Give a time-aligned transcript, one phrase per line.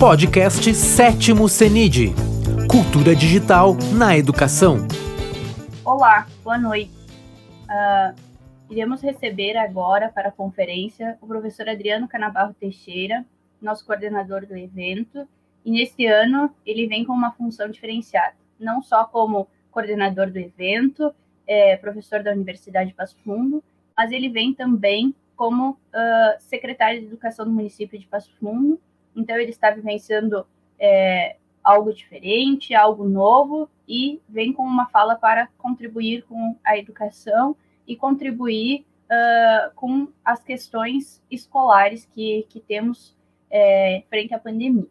[0.00, 2.14] Podcast Sétimo CENID
[2.70, 4.78] Cultura Digital na Educação.
[5.84, 6.90] Olá, boa noite.
[7.68, 8.16] Uh,
[8.70, 13.26] iremos receber agora para a conferência o professor Adriano Canabarro Teixeira,
[13.60, 15.28] nosso coordenador do evento,
[15.66, 21.14] e neste ano ele vem com uma função diferenciada, não só como coordenador do evento,
[21.46, 23.62] é, professor da Universidade de Passo Fundo,
[23.94, 25.76] mas ele vem também como uh,
[26.38, 28.80] secretário de Educação do município de Passo Fundo.
[29.14, 30.46] Então, ele está vivenciando
[30.78, 37.56] é, algo diferente, algo novo, e vem com uma fala para contribuir com a educação
[37.86, 43.14] e contribuir uh, com as questões escolares que, que temos
[43.50, 44.86] é, frente à pandemia.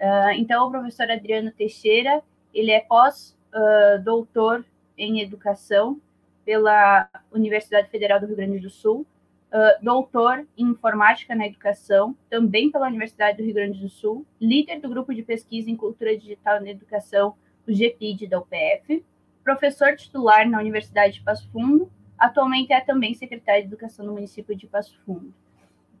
[0.00, 2.22] Uh, então, o professor Adriano Teixeira,
[2.54, 4.64] ele é pós-doutor
[4.96, 6.00] em educação
[6.44, 9.06] pela Universidade Federal do Rio Grande do Sul,
[9.52, 14.80] uh, doutor em informática na educação, também pela Universidade do Rio Grande do Sul, líder
[14.80, 17.34] do grupo de pesquisa em cultura digital na educação,
[17.66, 19.04] o GPID da UPF,
[19.44, 24.54] professor titular na Universidade de Passo Fundo, atualmente é também secretário de Educação do município
[24.54, 25.32] de Passo Fundo.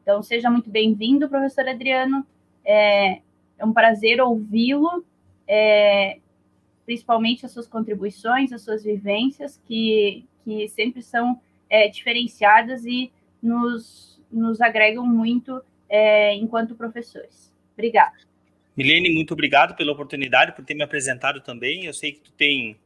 [0.02, 2.26] Então, seja muito bem-vindo, professor Adriano.
[2.64, 3.20] É,
[3.58, 5.04] é um prazer ouvi-lo,
[5.46, 6.18] é,
[6.84, 14.20] principalmente as suas contribuições, as suas vivências, que, que sempre são é, diferenciadas e nos,
[14.30, 17.52] nos agregam muito é, enquanto professores.
[17.74, 18.16] Obrigada.
[18.76, 21.84] Milene, muito obrigado pela oportunidade, por ter me apresentado também.
[21.84, 22.78] Eu sei que tu tem,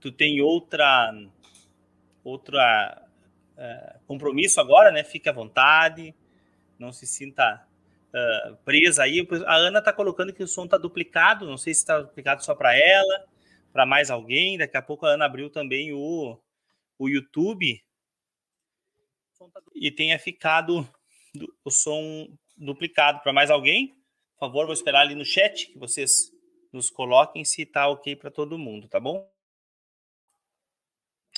[0.00, 1.14] tu tem outra,
[2.24, 3.02] outra
[3.56, 5.04] uh, compromisso agora, né?
[5.04, 6.14] Fique à vontade,
[6.78, 7.64] não se sinta
[8.12, 9.26] uh, presa aí.
[9.46, 12.54] A Ana está colocando que o som está duplicado, não sei se está duplicado só
[12.54, 13.24] para ela,
[13.72, 14.58] para mais alguém.
[14.58, 16.36] Daqui a pouco a Ana abriu também o,
[16.98, 17.80] o YouTube
[19.74, 20.88] e tenha ficado
[21.64, 23.88] o som duplicado para mais alguém.
[24.34, 26.30] Por favor, vou esperar ali no chat que vocês
[26.72, 29.30] nos coloquem se está ok para todo mundo, tá bom?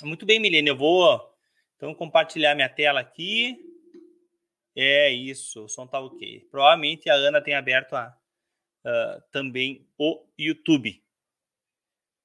[0.01, 1.33] Muito bem, Milene, eu vou
[1.75, 3.57] então compartilhar minha tela aqui.
[4.75, 6.47] É isso, o som está ok.
[6.49, 8.17] Provavelmente a Ana tem aberto a,
[8.85, 11.03] uh, também o YouTube.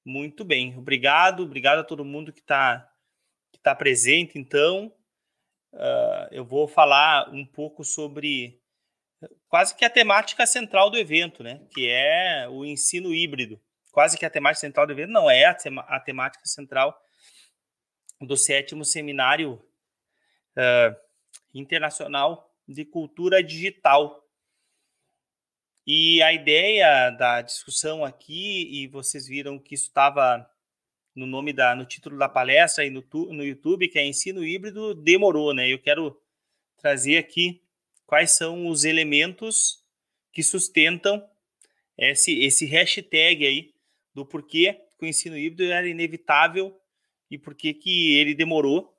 [0.03, 2.85] Muito bem, obrigado, obrigado a todo mundo que está
[3.51, 4.93] que tá presente, então
[5.73, 8.59] uh, eu vou falar um pouco sobre
[9.47, 11.61] quase que a temática central do evento, né?
[11.73, 13.59] Que é o ensino híbrido.
[13.91, 15.57] Quase que a temática central do evento não é a,
[15.87, 16.99] a temática central
[18.21, 19.53] do sétimo seminário
[20.55, 20.95] uh,
[21.53, 24.25] internacional de cultura digital.
[25.85, 30.47] E a ideia da discussão aqui, e vocês viram que isso estava
[31.19, 34.95] no nome da, no título da palestra e no, no YouTube, que é ensino híbrido,
[34.95, 35.67] demorou, né?
[35.67, 36.17] Eu quero
[36.77, 37.61] trazer aqui
[38.05, 39.83] quais são os elementos
[40.31, 41.21] que sustentam
[41.97, 43.73] esse, esse hashtag aí
[44.13, 46.79] do porquê que o ensino híbrido era inevitável
[47.29, 48.97] e por que que ele demorou.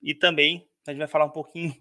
[0.00, 1.76] E também a gente vai falar um pouquinho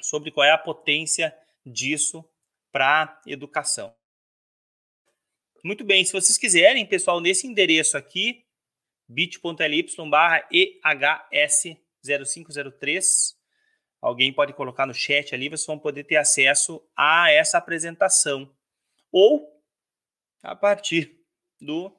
[0.00, 1.36] sobre qual é a potência
[1.66, 2.24] disso
[2.72, 3.94] para educação.
[5.64, 8.44] Muito bem, se vocês quiserem, pessoal, nesse endereço aqui,
[9.08, 13.34] bit.ly barra EHS0503,
[14.00, 18.54] alguém pode colocar no chat ali, vocês vão poder ter acesso a essa apresentação.
[19.10, 19.60] Ou
[20.44, 21.18] a partir
[21.60, 21.90] do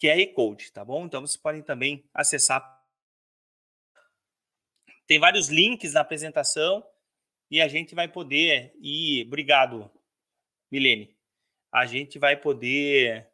[0.00, 1.04] QR Code, tá bom?
[1.04, 2.82] Então vocês podem também acessar.
[5.06, 6.82] Tem vários links na apresentação
[7.50, 9.26] e a gente vai poder ir.
[9.26, 9.90] Obrigado,
[10.70, 11.14] Milene
[11.74, 13.28] a gente vai poder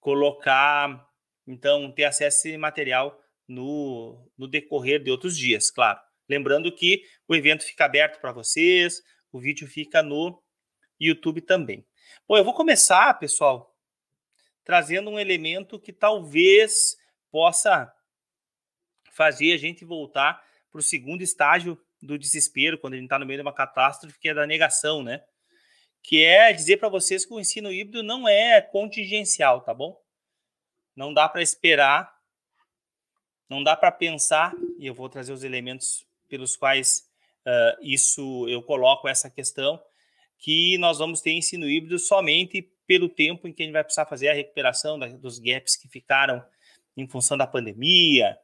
[0.00, 1.08] colocar,
[1.46, 6.00] então, ter acesso a esse material no, no decorrer de outros dias, claro.
[6.28, 9.00] Lembrando que o evento fica aberto para vocês,
[9.30, 10.42] o vídeo fica no
[10.98, 11.86] YouTube também.
[12.26, 13.72] Bom, eu vou começar, pessoal,
[14.64, 16.96] trazendo um elemento que talvez
[17.30, 17.94] possa
[19.12, 23.26] fazer a gente voltar para o segundo estágio do desespero, quando a gente está no
[23.26, 25.22] meio de uma catástrofe, que é da negação, né?
[26.08, 29.94] Que é dizer para vocês que o ensino híbrido não é contingencial, tá bom?
[30.96, 32.10] Não dá para esperar,
[33.46, 37.06] não dá para pensar, e eu vou trazer os elementos pelos quais
[37.46, 39.78] uh, isso eu coloco essa questão,
[40.38, 44.06] que nós vamos ter ensino híbrido somente pelo tempo em que a gente vai precisar
[44.06, 46.42] fazer a recuperação da, dos gaps que ficaram
[46.96, 48.38] em função da pandemia,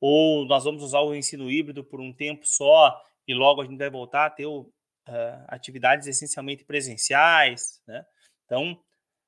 [0.00, 2.98] ou nós vamos usar o ensino híbrido por um tempo só
[3.28, 4.72] e logo a gente vai voltar a ter o,
[5.08, 8.04] uh, atividades essencialmente presenciais, né?
[8.44, 8.78] Então,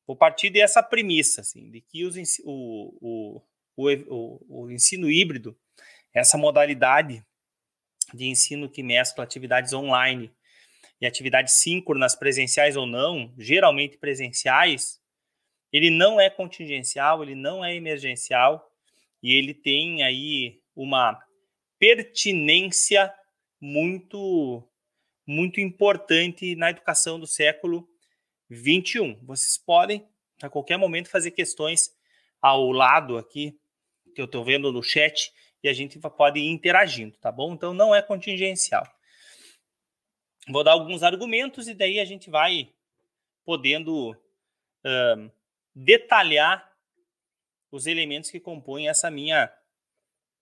[0.07, 3.43] vou partir dessa premissa, assim, de que os, o,
[3.77, 5.57] o, o, o ensino híbrido,
[6.13, 7.25] essa modalidade
[8.15, 10.33] de ensino que mescla atividades online
[11.01, 15.01] e atividades síncronas, presenciais ou não, geralmente presenciais,
[15.73, 18.71] ele não é contingencial, ele não é emergencial
[19.23, 21.21] e ele tem aí uma
[21.79, 23.13] pertinência
[23.61, 24.63] muito
[25.27, 27.89] muito importante na educação do século
[28.49, 29.19] 21.
[29.25, 30.07] Vocês podem
[30.43, 31.95] a qualquer momento fazer questões
[32.41, 33.59] ao lado aqui
[34.15, 35.33] que eu estou vendo no chat
[35.63, 37.53] e a gente pode ir interagindo, tá bom?
[37.53, 38.87] Então não é contingencial.
[40.49, 42.73] Vou dar alguns argumentos e daí a gente vai
[43.45, 45.33] podendo uh,
[45.75, 46.73] detalhar
[47.71, 49.53] os elementos que compõem essa minha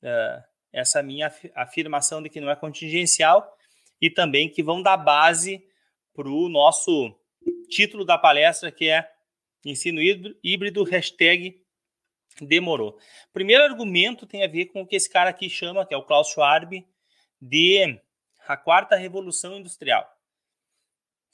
[0.03, 3.57] uh, essa minha afirmação de que não é contingencial
[4.01, 5.67] e também que vão dar base
[6.15, 7.15] para o nosso
[7.69, 9.11] título da palestra que é
[9.65, 10.01] ensino
[10.43, 11.63] híbrido hashtag
[12.41, 12.99] demorou.
[13.33, 16.05] Primeiro argumento tem a ver com o que esse cara aqui chama, que é o
[16.05, 16.87] Klaus Schwab,
[17.41, 18.01] de
[18.47, 20.09] a quarta revolução industrial.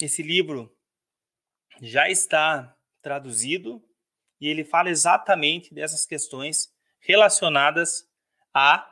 [0.01, 0.75] Esse livro
[1.81, 3.83] já está traduzido
[4.41, 8.09] e ele fala exatamente dessas questões relacionadas
[8.53, 8.90] a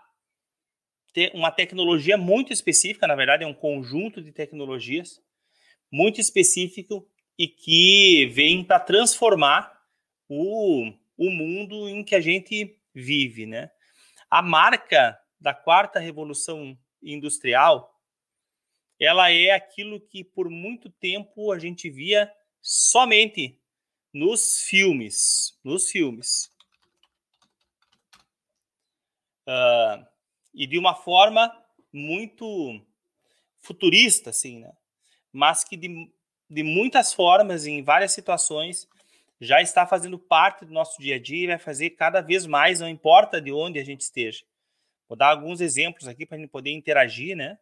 [1.34, 5.20] uma tecnologia muito específica, na verdade é um conjunto de tecnologias
[5.90, 9.72] muito específico e que vem para transformar
[10.28, 13.70] o, o mundo em que a gente vive, né?
[14.30, 17.94] A marca da quarta revolução industrial
[18.98, 22.30] ela é aquilo que por muito tempo a gente via
[22.60, 23.60] somente
[24.12, 26.50] nos filmes, nos filmes.
[29.46, 30.04] Uh,
[30.54, 31.52] e de uma forma
[31.92, 32.80] muito
[33.60, 34.72] futurista, assim, né?
[35.32, 36.10] Mas que de,
[36.48, 38.88] de muitas formas, em várias situações,
[39.40, 42.80] já está fazendo parte do nosso dia a dia e vai fazer cada vez mais,
[42.80, 44.44] não importa de onde a gente esteja.
[45.08, 47.58] Vou dar alguns exemplos aqui para a gente poder interagir, né?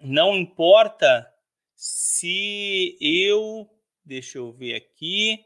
[0.00, 1.28] Não importa
[1.74, 3.68] se eu,
[4.04, 5.44] deixa eu ver aqui,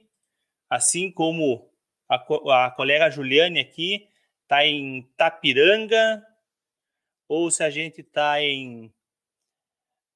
[0.68, 1.70] assim como
[2.08, 4.08] a, a colega Juliane aqui
[4.46, 6.24] está em Tapiranga,
[7.28, 8.94] ou se a gente está em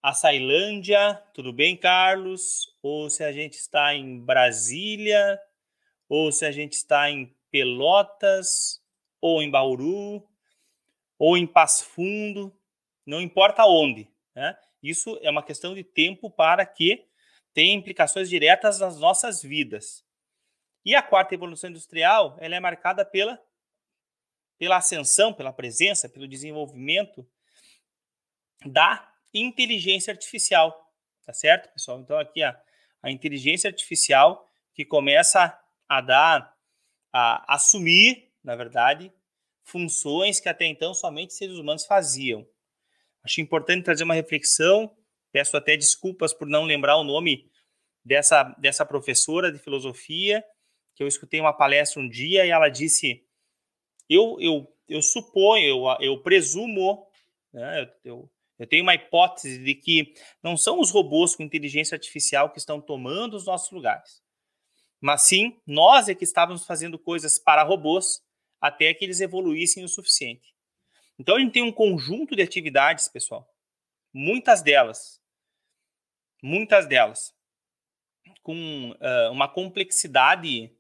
[0.00, 2.73] Açailândia, tudo bem, Carlos?
[2.81, 5.38] Ou se a gente está em Brasília,
[6.09, 8.81] ou se a gente está em Pelotas,
[9.21, 10.25] ou em Bauru,
[11.19, 12.56] ou em Passo Fundo,
[13.05, 14.09] não importa onde.
[14.33, 14.56] Né?
[14.81, 17.05] Isso é uma questão de tempo para que
[17.53, 20.05] tenha implicações diretas nas nossas vidas.
[20.85, 23.43] E a quarta evolução industrial ela é marcada pela,
[24.61, 27.27] pela ascensão, pela presença, pelo desenvolvimento
[28.67, 30.95] da inteligência artificial.
[31.25, 31.99] Tá certo, pessoal?
[31.99, 32.61] Então, aqui a,
[33.03, 35.59] a inteligência artificial que começa
[35.89, 36.55] a dar,
[37.11, 39.11] a assumir, na verdade,
[39.65, 42.47] funções que até então somente seres humanos faziam.
[43.25, 44.95] Acho importante trazer uma reflexão.
[45.33, 47.51] Peço até desculpas por não lembrar o nome
[48.05, 50.45] dessa, dessa professora de filosofia,
[50.95, 53.25] que eu escutei uma palestra um dia e ela disse:
[54.11, 57.07] Eu, eu, eu suponho, eu, eu presumo,
[57.53, 58.29] né, eu,
[58.59, 60.12] eu tenho uma hipótese de que
[60.43, 64.21] não são os robôs com inteligência artificial que estão tomando os nossos lugares,
[65.01, 68.21] mas sim nós é que estávamos fazendo coisas para robôs
[68.61, 70.55] até que eles evoluíssem o suficiente.
[71.17, 73.49] Então a gente tem um conjunto de atividades, pessoal,
[74.12, 75.21] muitas delas,
[76.43, 77.33] muitas delas,
[78.43, 80.75] com uh, uma complexidade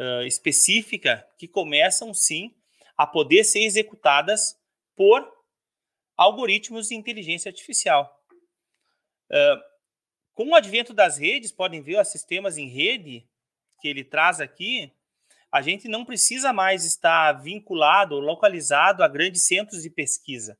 [0.00, 2.54] uh, específica que começam sim
[2.96, 4.58] a poder ser executadas
[4.96, 5.30] por
[6.16, 8.18] algoritmos de inteligência artificial.
[9.30, 9.70] Uh,
[10.34, 13.28] com o advento das redes, podem ver os sistemas em rede
[13.80, 14.92] que ele traz aqui,
[15.52, 20.58] a gente não precisa mais estar vinculado ou localizado a grandes centros de pesquisa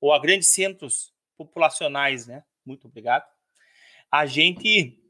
[0.00, 2.44] ou a grandes centros populacionais, né?
[2.64, 3.24] Muito obrigado.
[4.10, 5.01] A gente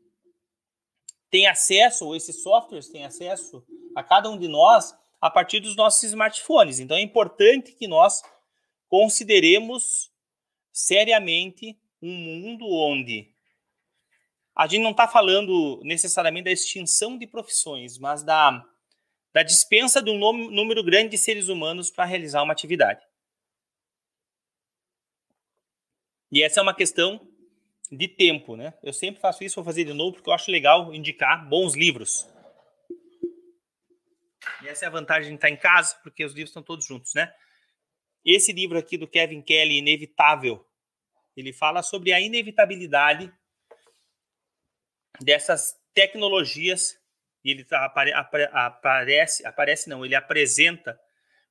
[1.33, 3.65] tem acesso, ou esses softwares têm acesso
[3.97, 6.79] a cada um de nós a partir dos nossos smartphones.
[6.79, 8.23] Então é importante que nós
[8.87, 10.13] consideremos
[10.71, 13.33] seriamente um mundo onde
[14.55, 18.63] a gente não está falando necessariamente da extinção de profissões, mas da
[19.33, 20.19] da dispensa de um
[20.51, 23.01] número grande de seres humanos para realizar uma atividade.
[26.31, 27.27] E essa é uma questão
[27.93, 28.73] de tempo, né?
[28.83, 32.27] Eu sempre faço isso, vou fazer de novo, porque eu acho legal indicar bons livros.
[34.63, 37.13] E essa é a vantagem de estar em casa, porque os livros estão todos juntos,
[37.13, 37.33] né?
[38.25, 40.67] Esse livro aqui do Kevin Kelly, Inevitável,
[41.37, 43.31] ele fala sobre a inevitabilidade
[45.21, 46.99] dessas tecnologias
[47.45, 50.99] e ele tá, apare, aparece, aparece não, ele apresenta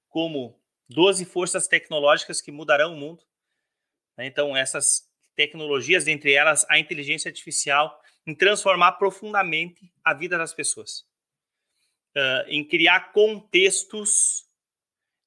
[0.10, 3.24] como 12 forças tecnológicas que mudarão o mundo.
[4.18, 4.26] Né?
[4.26, 5.11] Então, essas
[5.42, 11.00] tecnologias, dentre elas a inteligência artificial, em transformar profundamente a vida das pessoas,
[12.16, 14.46] uh, em criar contextos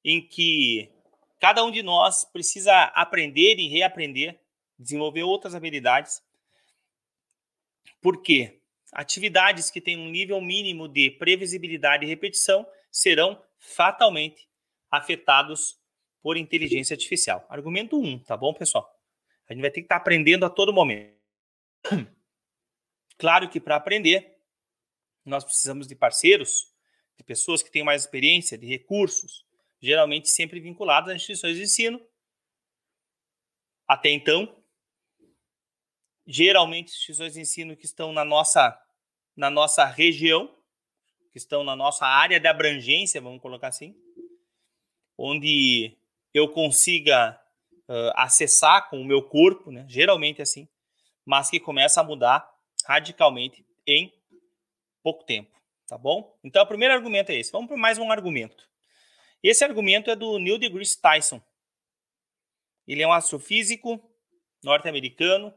[0.05, 0.89] em que
[1.37, 4.39] cada um de nós precisa aprender e reaprender,
[4.79, 6.23] desenvolver outras habilidades.
[8.01, 8.61] Por quê?
[8.93, 14.47] Atividades que têm um nível mínimo de previsibilidade e repetição serão fatalmente
[14.89, 15.77] afetados
[16.21, 17.45] por inteligência artificial.
[17.49, 18.94] Argumento 1, um, tá bom, pessoal?
[19.47, 21.15] A gente vai ter que estar tá aprendendo a todo momento.
[23.17, 24.37] Claro que para aprender,
[25.23, 26.69] nós precisamos de parceiros,
[27.17, 29.45] de pessoas que têm mais experiência, de recursos,
[29.81, 32.05] geralmente sempre vinculados às instituições de ensino.
[33.87, 34.61] Até então,
[36.25, 38.81] geralmente instituições de ensino que estão na nossa
[39.35, 40.53] na nossa região,
[41.31, 43.93] que estão na nossa área de abrangência, vamos colocar assim,
[45.17, 45.97] onde
[46.33, 47.39] eu consiga
[47.89, 49.85] uh, acessar com o meu corpo, né?
[49.87, 50.67] geralmente assim,
[51.25, 52.47] mas que começa a mudar
[52.85, 54.13] radicalmente em
[55.03, 55.51] pouco tempo,
[55.87, 56.37] tá bom?
[56.43, 57.51] Então, o primeiro argumento é esse.
[57.51, 58.67] Vamos para mais um argumento.
[59.41, 61.41] Esse argumento é do Neil deGrasse Tyson.
[62.87, 64.01] Ele é um astrofísico
[64.63, 65.53] norte-americano.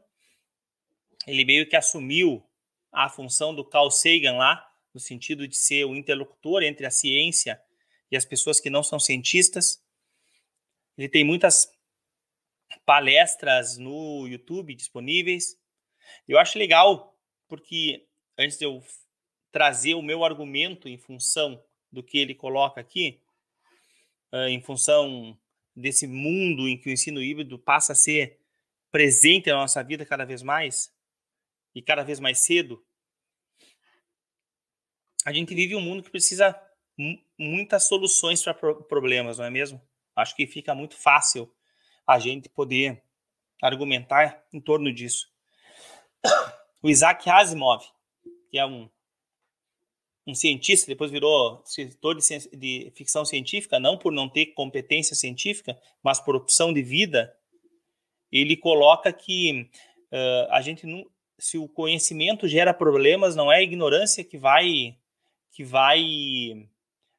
[1.25, 2.43] Ele meio que assumiu
[2.91, 7.61] a função do Carl Sagan lá, no sentido de ser o interlocutor entre a ciência
[8.11, 9.83] e as pessoas que não são cientistas.
[10.97, 11.69] Ele tem muitas
[12.89, 15.55] palestras no YouTube disponíveis.
[16.27, 17.15] Eu acho legal
[17.47, 18.83] porque antes de eu
[19.51, 23.21] trazer o meu argumento em função do que ele coloca aqui,
[24.33, 25.39] uh, em função
[25.75, 28.39] desse mundo em que o ensino híbrido passa a ser
[28.89, 30.91] presente na nossa vida cada vez mais
[31.75, 32.83] e cada vez mais cedo,
[35.23, 36.59] a gente vive um mundo que precisa
[37.37, 39.79] muitas soluções para pro problemas, não é mesmo?
[40.15, 41.55] Acho que fica muito fácil
[42.09, 43.03] a gente poder
[43.61, 45.29] argumentar em torno disso.
[46.81, 47.83] O Isaac Asimov,
[48.49, 48.89] que é um
[50.27, 55.75] um cientista, depois virou escritor de, de, ficção científica, não por não ter competência científica,
[56.03, 57.35] mas por opção de vida,
[58.31, 59.67] ele coloca que
[60.11, 61.03] uh, a gente não,
[61.39, 64.95] se o conhecimento gera problemas, não é a ignorância que vai
[65.51, 66.69] que vai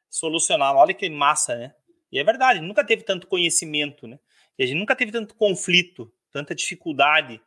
[0.08, 0.76] solucionar.
[0.76, 1.74] Olha que massa, né?
[2.12, 4.20] E é verdade, nunca teve tanto conhecimento, né?
[4.62, 7.40] A gente nunca teve tanto conflito, tanta dificuldade,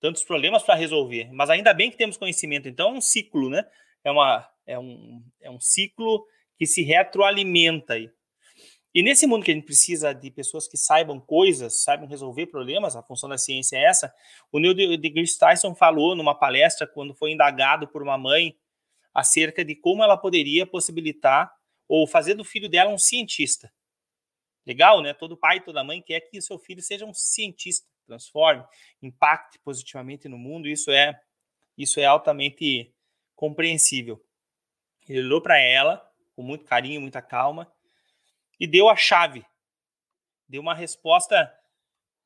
[0.00, 1.32] tantos problemas para resolver.
[1.32, 2.68] Mas ainda bem que temos conhecimento.
[2.68, 3.64] Então é um ciclo, né?
[4.04, 6.24] É uma é um, é um ciclo
[6.56, 8.10] que se retroalimenta aí.
[8.94, 12.94] E nesse mundo que a gente precisa de pessoas que saibam coisas, saibam resolver problemas,
[12.94, 14.12] a função da ciência é essa.
[14.50, 18.54] O Neil deGrasse Tyson falou numa palestra quando foi indagado por uma mãe
[19.14, 21.50] acerca de como ela poderia possibilitar
[21.88, 23.72] ou fazer do filho dela um cientista.
[24.66, 25.12] Legal, né?
[25.12, 28.64] Todo pai, toda mãe quer que o seu filho seja um cientista, transforme,
[29.02, 30.68] impacte positivamente no mundo.
[30.68, 31.20] Isso é
[31.76, 32.94] isso é altamente
[33.34, 34.22] compreensível.
[35.08, 37.72] Ele olhou para ela com muito carinho, muita calma
[38.60, 39.44] e deu a chave.
[40.48, 41.52] Deu uma resposta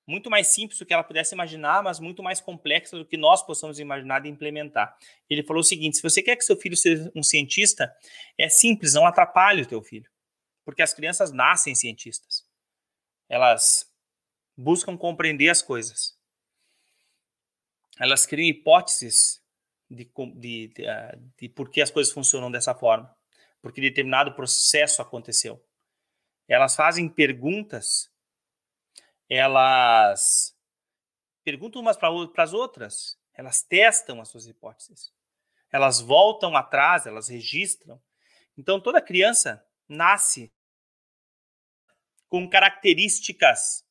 [0.07, 3.43] muito mais simples do que ela pudesse imaginar, mas muito mais complexa do que nós
[3.43, 4.97] possamos imaginar de implementar.
[5.29, 7.93] Ele falou o seguinte: se você quer que seu filho seja um cientista,
[8.39, 10.09] é simples, não atrapalhe o teu filho,
[10.67, 12.45] porque as crianças nascem cientistas.
[13.29, 13.89] Elas
[14.57, 16.19] buscam compreender as coisas.
[18.01, 19.41] Elas criam hipóteses
[19.89, 23.17] de, de, de, ah, de por que as coisas funcionam dessa forma,
[23.63, 25.65] porque determinado processo aconteceu.
[26.49, 28.11] Elas fazem perguntas,
[29.29, 30.53] elas
[31.45, 35.13] perguntam umas para as outras, elas testam as suas hipóteses,
[35.71, 38.03] elas voltam atrás, elas registram.
[38.59, 40.53] Então, toda criança nasce
[42.37, 43.83] com características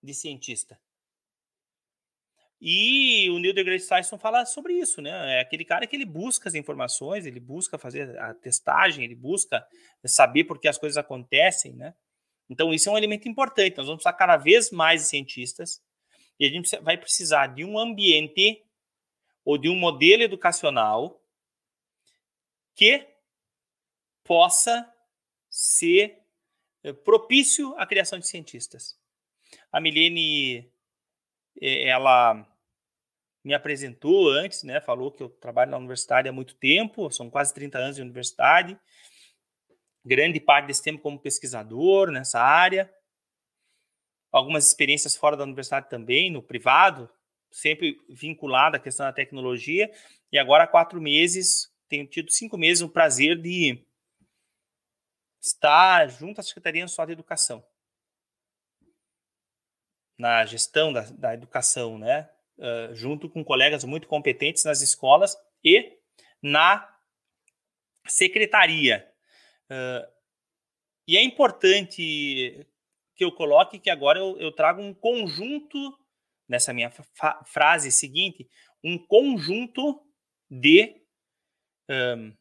[0.00, 0.80] de cientista.
[2.60, 5.38] E o Neil deGrasse Tyson fala sobre isso, né?
[5.38, 9.66] É aquele cara que ele busca as informações, ele busca fazer a testagem, ele busca
[10.04, 11.92] saber por que as coisas acontecem, né?
[12.48, 13.76] Então, isso é um elemento importante.
[13.76, 15.82] Nós vamos precisar cada vez mais de cientistas
[16.38, 18.64] e a gente vai precisar de um ambiente
[19.44, 21.20] ou de um modelo educacional
[22.76, 23.08] que
[24.22, 24.88] possa
[25.50, 26.21] ser
[27.04, 28.98] propício à criação de cientistas.
[29.70, 30.70] A Milene,
[31.60, 32.46] eh, ela
[33.44, 34.80] me apresentou antes, né?
[34.80, 38.78] Falou que eu trabalho na universidade há muito tempo, são quase 30 anos de universidade.
[40.04, 42.92] Grande parte desse tempo como pesquisador nessa área.
[44.30, 47.08] Algumas experiências fora da universidade também, no privado,
[47.50, 49.90] sempre vinculado à questão da tecnologia.
[50.32, 53.84] E agora há quatro meses, tenho tido cinco meses o prazer de
[55.42, 57.64] estar junto à Secretaria Nacional de Educação.
[60.16, 62.30] Na gestão da, da educação, né?
[62.58, 65.98] uh, junto com colegas muito competentes nas escolas e
[66.40, 66.88] na
[68.06, 69.08] secretaria.
[69.70, 70.10] Uh,
[71.06, 72.66] e é importante
[73.14, 75.98] que eu coloque que agora eu, eu trago um conjunto,
[76.48, 76.90] nessa minha
[77.46, 78.48] frase seguinte,
[78.82, 80.04] um conjunto
[80.50, 81.02] de,
[81.88, 82.32] um,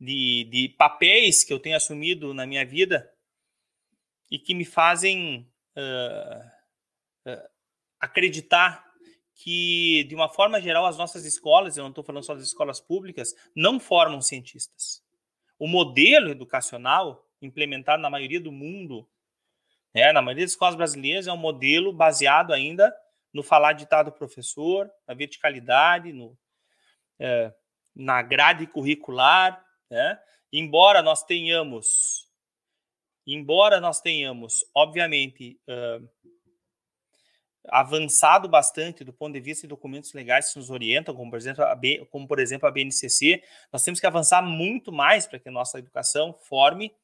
[0.00, 3.12] de, de papéis que eu tenho assumido na minha vida
[4.30, 7.48] e que me fazem uh, uh,
[8.00, 8.88] acreditar
[9.34, 12.80] que, de uma forma geral, as nossas escolas, eu não estou falando só das escolas
[12.80, 15.02] públicas, não formam cientistas.
[15.58, 19.08] O modelo educacional implementado na maioria do mundo,
[19.94, 22.94] né, na maioria das escolas brasileiras, é um modelo baseado ainda
[23.32, 26.36] no falar ditado professor, na verticalidade, no,
[27.18, 27.52] é,
[27.94, 30.18] na grade curricular, né?
[30.52, 32.28] embora nós tenhamos,
[33.26, 36.08] embora nós tenhamos, obviamente, uh,
[37.68, 41.64] avançado bastante do ponto de vista de documentos legais que nos orientam, como por exemplo
[41.64, 43.42] a, B, como, por exemplo, a BNCC,
[43.72, 46.94] nós temos que avançar muito mais para que a nossa educação forme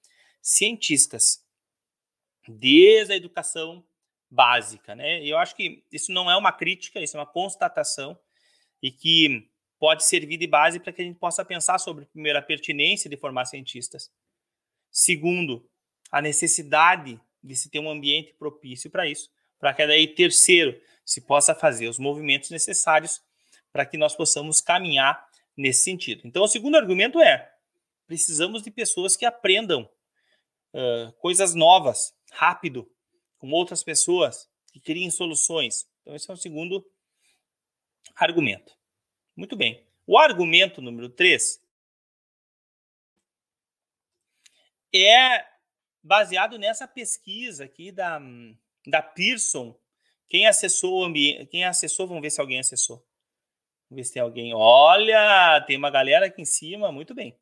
[0.40, 1.45] cientistas,
[2.49, 3.85] desde a educação
[4.31, 5.25] básica, né?
[5.25, 8.19] Eu acho que isso não é uma crítica, isso é uma constatação
[8.83, 12.42] e que pode servir de base para que a gente possa pensar sobre, primeiro, a
[12.42, 14.11] pertinência de formar cientistas,
[14.90, 15.68] segundo,
[16.11, 21.21] a necessidade de se ter um ambiente propício para isso, para que daí, terceiro, se
[21.21, 23.23] possa fazer os movimentos necessários
[23.73, 26.23] para que nós possamos caminhar nesse sentido.
[26.25, 27.52] Então, o segundo argumento é:
[28.06, 29.88] precisamos de pessoas que aprendam
[30.75, 32.90] uh, coisas novas, rápido,
[33.38, 35.87] com outras pessoas, que criem soluções.
[36.02, 36.85] Então, esse é o segundo
[38.14, 38.75] argumento.
[39.37, 39.85] Muito bem.
[40.07, 41.62] O argumento número 3
[44.95, 45.47] é
[46.02, 48.19] baseado nessa pesquisa aqui da,
[48.87, 49.78] da Pearson.
[50.28, 51.12] Quem acessou
[51.50, 52.97] quem acessou, vamos ver se alguém acessou.
[53.90, 54.55] Vamos ver se tem alguém.
[54.55, 57.39] Olha, tem uma galera aqui em cima, muito bem.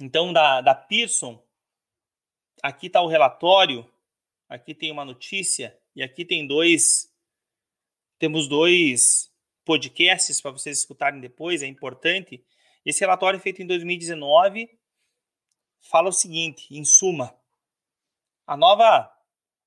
[0.00, 1.42] Então, da, da Pearson,
[2.62, 3.90] aqui está o relatório,
[4.48, 7.12] aqui tem uma notícia, e aqui tem dois.
[8.18, 9.27] Temos dois
[9.68, 12.42] podcasts para vocês escutarem depois, é importante.
[12.86, 14.66] Esse relatório feito em 2019
[15.78, 17.38] fala o seguinte, em suma,
[18.46, 19.14] a nova,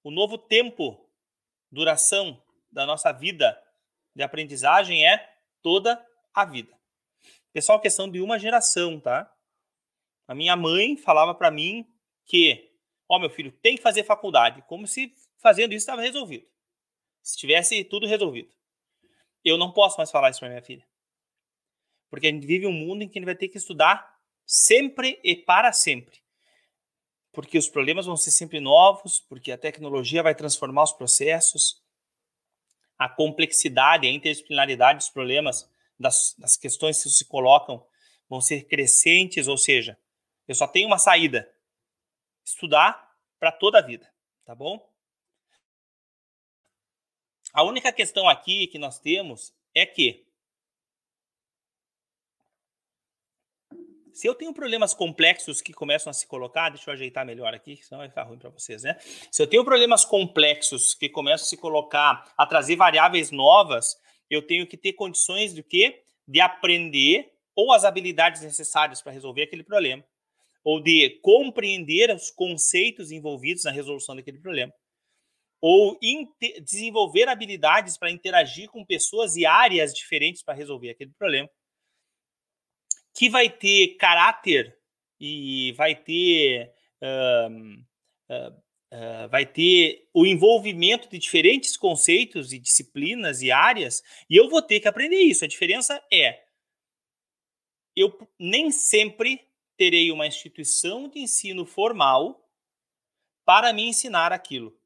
[0.04, 1.08] o novo tempo,
[1.72, 3.56] duração da nossa vida
[4.16, 6.76] de aprendizagem é toda a vida.
[7.54, 9.32] Pessoal, questão de uma geração, tá?
[10.28, 11.88] A minha mãe falava para mim
[12.26, 12.74] que,
[13.08, 16.48] ó, oh, meu filho, tem que fazer faculdade, como se fazendo isso estava resolvido.
[17.22, 18.52] Se tivesse tudo resolvido.
[19.44, 20.86] Eu não posso mais falar isso para minha filha.
[22.10, 25.20] Porque a gente vive um mundo em que a gente vai ter que estudar sempre
[25.24, 26.22] e para sempre
[27.32, 31.82] porque os problemas vão ser sempre novos, porque a tecnologia vai transformar os processos,
[32.98, 37.86] a complexidade, a interdisciplinaridade dos problemas, das, das questões que se colocam,
[38.30, 39.98] vão ser crescentes, ou seja,
[40.48, 41.50] eu só tenho uma saída:
[42.44, 44.12] estudar para toda a vida,
[44.46, 44.91] tá bom?
[47.54, 50.26] A única questão aqui que nós temos é que
[54.14, 57.80] Se eu tenho problemas complexos que começam a se colocar, deixa eu ajeitar melhor aqui,
[57.82, 58.98] senão vai ficar ruim para vocês, né?
[59.32, 63.98] Se eu tenho problemas complexos que começam a se colocar, a trazer variáveis novas,
[64.30, 66.04] eu tenho que ter condições do quê?
[66.28, 70.04] De aprender ou as habilidades necessárias para resolver aquele problema,
[70.64, 74.74] ou de compreender os conceitos envolvidos na resolução daquele problema,
[75.62, 75.98] ou
[76.64, 81.50] desenvolver habilidades para interagir com pessoas e áreas diferentes para resolver aquele problema
[83.14, 84.76] que vai ter caráter
[85.20, 88.58] e vai ter uh, uh,
[88.94, 94.62] uh, vai ter o envolvimento de diferentes conceitos e disciplinas e áreas e eu vou
[94.62, 95.46] ter que aprender isso.
[95.46, 96.44] A diferença é
[97.96, 99.48] eu nem sempre
[99.78, 102.48] terei uma instituição de ensino formal
[103.46, 104.80] para me ensinar aquilo,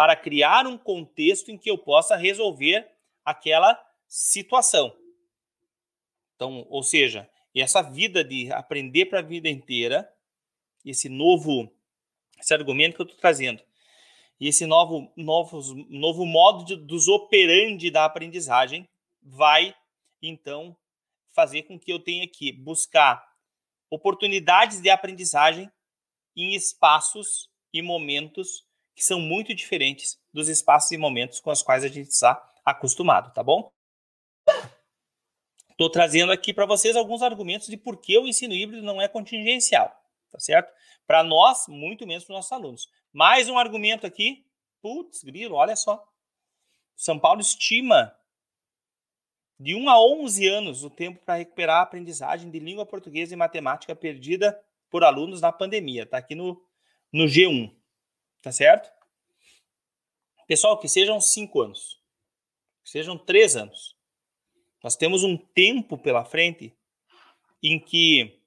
[0.00, 2.90] para criar um contexto em que eu possa resolver
[3.22, 4.96] aquela situação.
[6.34, 10.10] Então, ou seja, essa vida de aprender para a vida inteira,
[10.86, 11.70] esse novo
[12.38, 13.62] esse argumento que eu estou trazendo,
[14.40, 15.60] e esse novo, novo,
[15.90, 18.88] novo modo de, dos operandi da aprendizagem
[19.22, 19.76] vai,
[20.22, 20.74] então,
[21.34, 23.22] fazer com que eu tenha que buscar
[23.90, 25.70] oportunidades de aprendizagem
[26.34, 31.84] em espaços e momentos que são muito diferentes dos espaços e momentos com os quais
[31.84, 33.72] a gente está acostumado, tá bom?
[35.70, 39.08] Estou trazendo aqui para vocês alguns argumentos de por que o ensino híbrido não é
[39.08, 39.88] contingencial,
[40.30, 40.70] tá certo?
[41.06, 42.88] Para nós, muito menos para os nossos alunos.
[43.12, 44.44] Mais um argumento aqui.
[44.82, 46.06] Putz, grilo, olha só.
[46.94, 48.14] São Paulo estima
[49.58, 53.36] de 1 a 11 anos o tempo para recuperar a aprendizagem de língua portuguesa e
[53.36, 54.58] matemática perdida
[54.90, 56.02] por alunos na pandemia.
[56.02, 56.62] Está aqui no,
[57.12, 57.74] no G1.
[58.42, 58.90] Tá certo?
[60.46, 62.00] Pessoal, que sejam 5 anos,
[62.82, 63.96] que sejam 3 anos.
[64.82, 66.74] Nós temos um tempo pela frente
[67.62, 68.40] em que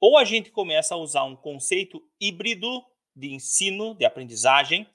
[0.00, 2.84] ou a gente começa a usar um conceito híbrido
[3.14, 4.88] de ensino, de aprendizagem,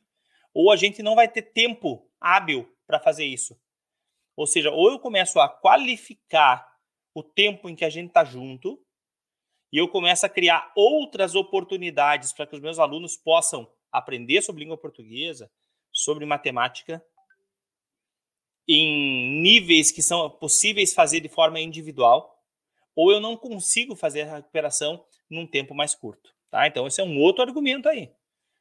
[0.53, 3.57] ou a gente não vai ter tempo hábil para fazer isso.
[4.35, 6.77] Ou seja, ou eu começo a qualificar
[7.13, 8.83] o tempo em que a gente está junto,
[9.71, 14.63] e eu começo a criar outras oportunidades para que os meus alunos possam aprender sobre
[14.63, 15.49] língua portuguesa,
[15.91, 17.03] sobre matemática,
[18.67, 22.43] em níveis que são possíveis fazer de forma individual,
[22.95, 26.33] ou eu não consigo fazer a recuperação num tempo mais curto.
[26.49, 26.67] Tá?
[26.67, 28.11] Então, esse é um outro argumento aí.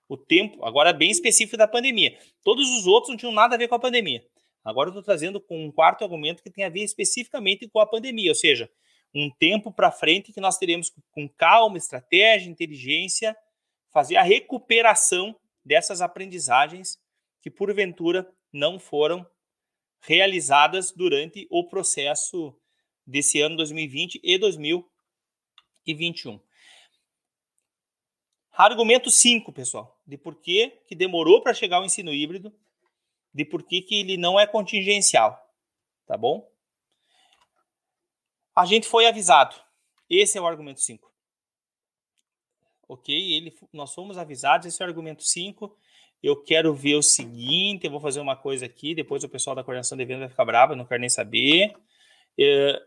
[0.09, 2.17] O tempo, agora bem específico da pandemia.
[2.45, 4.25] Todos os outros não tinham nada a ver com a pandemia.
[4.65, 7.87] Agora eu estou trazendo com um quarto argumento que tem a ver especificamente com a
[7.87, 8.71] pandemia, ou seja,
[9.15, 13.37] um tempo para frente que nós teremos com calma, estratégia, inteligência,
[13.91, 17.01] fazer a recuperação dessas aprendizagens
[17.41, 19.27] que porventura não foram
[20.01, 22.57] realizadas durante o processo
[23.07, 26.41] desse ano 2020 e 2021.
[28.53, 32.55] Argumento 5, pessoal, de por que, que demorou para chegar o ensino híbrido,
[33.33, 35.39] de por que, que ele não é contingencial,
[36.07, 36.51] tá bom?
[38.55, 39.55] A gente foi avisado.
[40.09, 41.13] Esse é o argumento 5.
[42.89, 43.15] Ok?
[43.15, 45.77] Ele, nós fomos avisados, esse é o argumento 5.
[46.23, 49.63] Eu quero ver o seguinte, eu vou fazer uma coisa aqui, depois o pessoal da
[49.63, 51.75] coordenação de eventos vai ficar bravo, não quero nem saber.
[52.39, 52.83] É,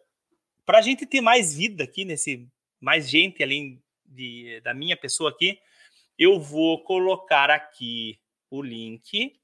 [0.66, 2.48] para a gente ter mais vida aqui nesse,
[2.80, 5.60] mais gente além de, da minha pessoa aqui,
[6.18, 9.40] eu vou colocar aqui o link.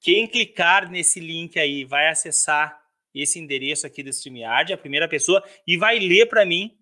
[0.00, 2.82] Quem clicar nesse link aí vai acessar
[3.14, 6.76] esse endereço aqui do StreamYard, a primeira pessoa, e vai ler para mim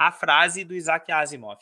[0.00, 1.60] a frase do Isaac Asimov.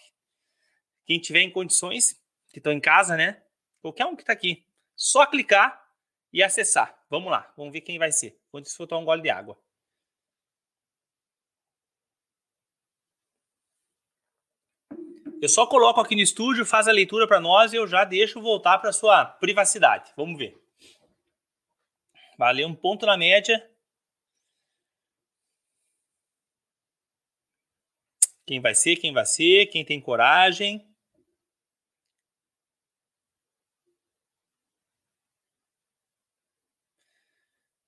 [1.05, 2.23] Quem tiver em condições,
[2.53, 3.43] que estão em casa, né?
[3.83, 5.85] Qualquer um que está aqui, só clicar
[6.33, 6.97] e acessar.
[7.11, 8.39] Vamos lá, vamos ver quem vai ser.
[8.53, 9.59] Quando isso for tomar um gole de água.
[15.43, 18.41] Eu só coloco aqui no estúdio, faz a leitura para nós e eu já deixo
[18.41, 20.13] voltar para sua privacidade.
[20.17, 20.57] Vamos ver.
[22.39, 23.69] Valeu um ponto na média.
[28.49, 30.83] Quem vai ser, quem vai ser, quem tem coragem.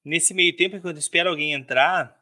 [0.05, 2.21] Nesse meio tempo, enquanto espero alguém entrar,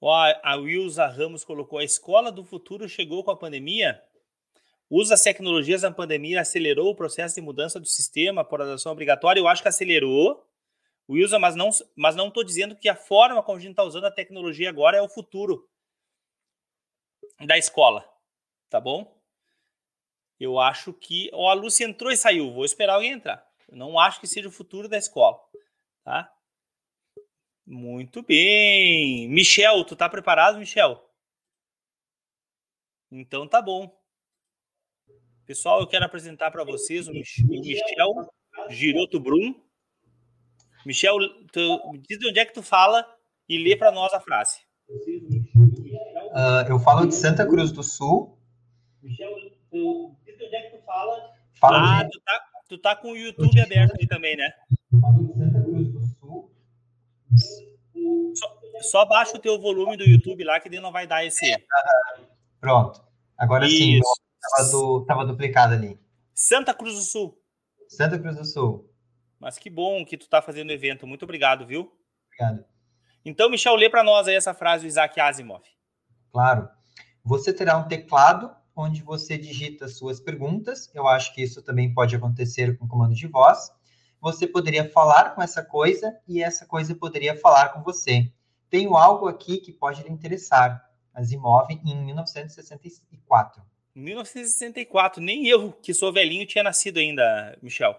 [0.00, 4.02] Ó, a Wilza Ramos colocou: a escola do futuro chegou com a pandemia.
[4.90, 9.40] Usa as tecnologias da pandemia, acelerou o processo de mudança do sistema por adoção obrigatória.
[9.40, 10.45] Eu acho que acelerou,
[11.08, 14.04] Wilza, mas não mas não estou dizendo que a forma como a gente está usando
[14.06, 15.68] a tecnologia agora é o futuro
[17.40, 18.04] da escola,
[18.68, 19.16] tá bom?
[20.38, 21.30] Eu acho que.
[21.32, 22.52] Ó, a Lúcia entrou e saiu.
[22.52, 23.46] Vou esperar alguém entrar.
[23.68, 25.38] Eu não acho que seja o futuro da escola,
[26.04, 26.32] tá?
[27.66, 29.28] Muito bem.
[29.28, 31.02] Michel, tu tá preparado, Michel?
[33.10, 33.96] Então tá bom.
[35.44, 38.30] Pessoal, eu quero apresentar para vocês o Michel
[38.68, 39.54] Giroto Brum.
[40.86, 41.18] Michel,
[41.52, 43.04] tu, me diz de onde é que tu fala
[43.48, 44.60] e lê para nós a frase.
[44.88, 48.38] Uh, eu falo de Santa Cruz do Sul.
[49.02, 49.34] Michel,
[49.68, 51.34] tu diz de onde é que tu fala?
[51.60, 52.10] Falo ah, de...
[52.10, 54.52] tu, tá, tu tá com o YouTube aberto aí também, né?
[55.00, 56.52] Falo de Santa Cruz do Sul.
[58.36, 61.52] Só, só baixa o teu volume do YouTube lá, que ele não vai dar esse.
[62.60, 63.04] Pronto.
[63.36, 63.76] Agora Isso.
[63.76, 64.00] sim,
[64.56, 65.98] tava, do, tava duplicado ali.
[66.32, 67.42] Santa Cruz do Sul.
[67.88, 68.88] Santa Cruz do Sul.
[69.38, 71.06] Mas que bom que tu tá fazendo o evento.
[71.06, 71.92] Muito obrigado, viu?
[72.26, 72.64] Obrigado.
[73.24, 75.64] Então, Michel, lê para nós aí essa frase do Isaac Asimov.
[76.32, 76.68] Claro.
[77.24, 80.90] Você terá um teclado onde você digita suas perguntas.
[80.94, 83.70] Eu acho que isso também pode acontecer com comando de voz
[84.20, 88.30] você poderia falar com essa coisa e essa coisa poderia falar com você.
[88.68, 90.84] Tenho algo aqui que pode lhe interessar.
[91.14, 93.62] Asimov em 1964.
[93.94, 97.98] 1964, nem eu, que sou velhinho, tinha nascido ainda, Michel.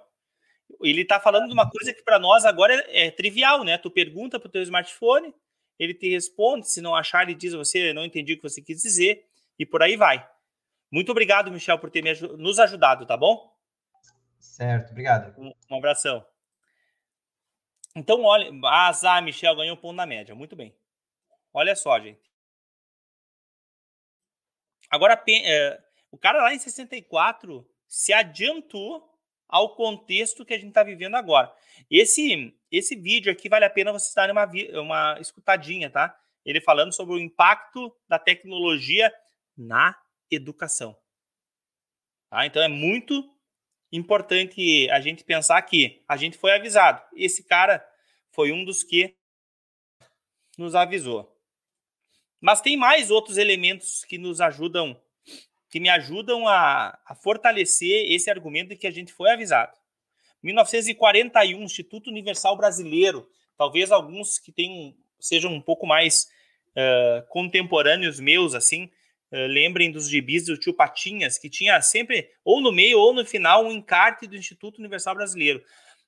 [0.82, 3.78] Ele está falando de uma coisa que para nós agora é, é, trivial, né?
[3.78, 5.34] Tu pergunta para o teu smartphone,
[5.80, 8.62] ele te responde, se não achar, ele diz a você, não entendi o que você
[8.62, 9.26] quis dizer,
[9.58, 10.28] e por aí vai.
[10.92, 12.04] Muito obrigado, Michel, por ter
[12.38, 13.54] nos ajudado, tá bom?
[14.40, 15.40] Certo, obrigado.
[15.40, 16.26] Um, um abração.
[17.96, 20.36] Então, olha, azar, Michel ganhou um ponto na média.
[20.36, 20.76] Muito bem.
[21.54, 22.32] Olha só, gente.
[24.90, 29.17] Agora, é, o cara lá em 64 se adiantou
[29.48, 31.54] ao contexto que a gente está vivendo agora.
[31.90, 34.46] Esse esse vídeo aqui vale a pena vocês darem uma,
[34.82, 36.18] uma escutadinha, tá?
[36.46, 39.14] Ele falando sobre o impacto da tecnologia
[39.58, 39.98] na
[40.30, 40.98] educação.
[42.30, 42.46] Tá?
[42.46, 43.24] Então é muito
[43.92, 47.02] importante a gente pensar que a gente foi avisado.
[47.16, 47.86] Esse cara
[48.32, 49.16] foi um dos que
[50.58, 51.34] nos avisou.
[52.40, 55.02] Mas tem mais outros elementos que nos ajudam,
[55.70, 59.74] que me ajudam a, a fortalecer esse argumento de que a gente foi avisado.
[60.42, 63.28] 1941, Instituto Universal Brasileiro,
[63.58, 66.28] talvez alguns que tenham, sejam um pouco mais
[66.72, 68.86] uh, contemporâneos meus, assim,
[69.32, 73.26] uh, lembrem dos gibis do tio Patinhas, que tinha sempre, ou no meio ou no
[73.26, 75.62] final, um encarte do Instituto Universal Brasileiro.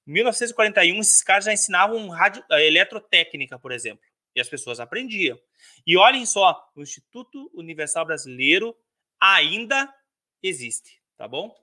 [0.08, 4.04] Em 1941, esses caras já ensinavam radio, uh, eletrotécnica, por exemplo,
[4.36, 5.38] e as pessoas aprendiam.
[5.86, 8.76] E olhem só, o Instituto Universal Brasileiro
[9.22, 9.94] ainda
[10.42, 11.56] existe, tá bom?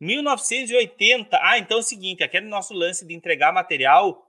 [0.00, 1.38] 1980.
[1.42, 4.26] Ah, então é o seguinte: aquele nosso lance de entregar material.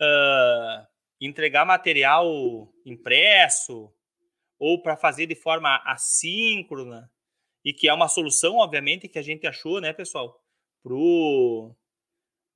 [0.00, 0.86] Uh,
[1.20, 3.90] entregar material impresso
[4.58, 7.10] ou para fazer de forma assíncrona
[7.64, 10.40] e que é uma solução, obviamente, que a gente achou, né, pessoal,
[10.82, 11.74] pro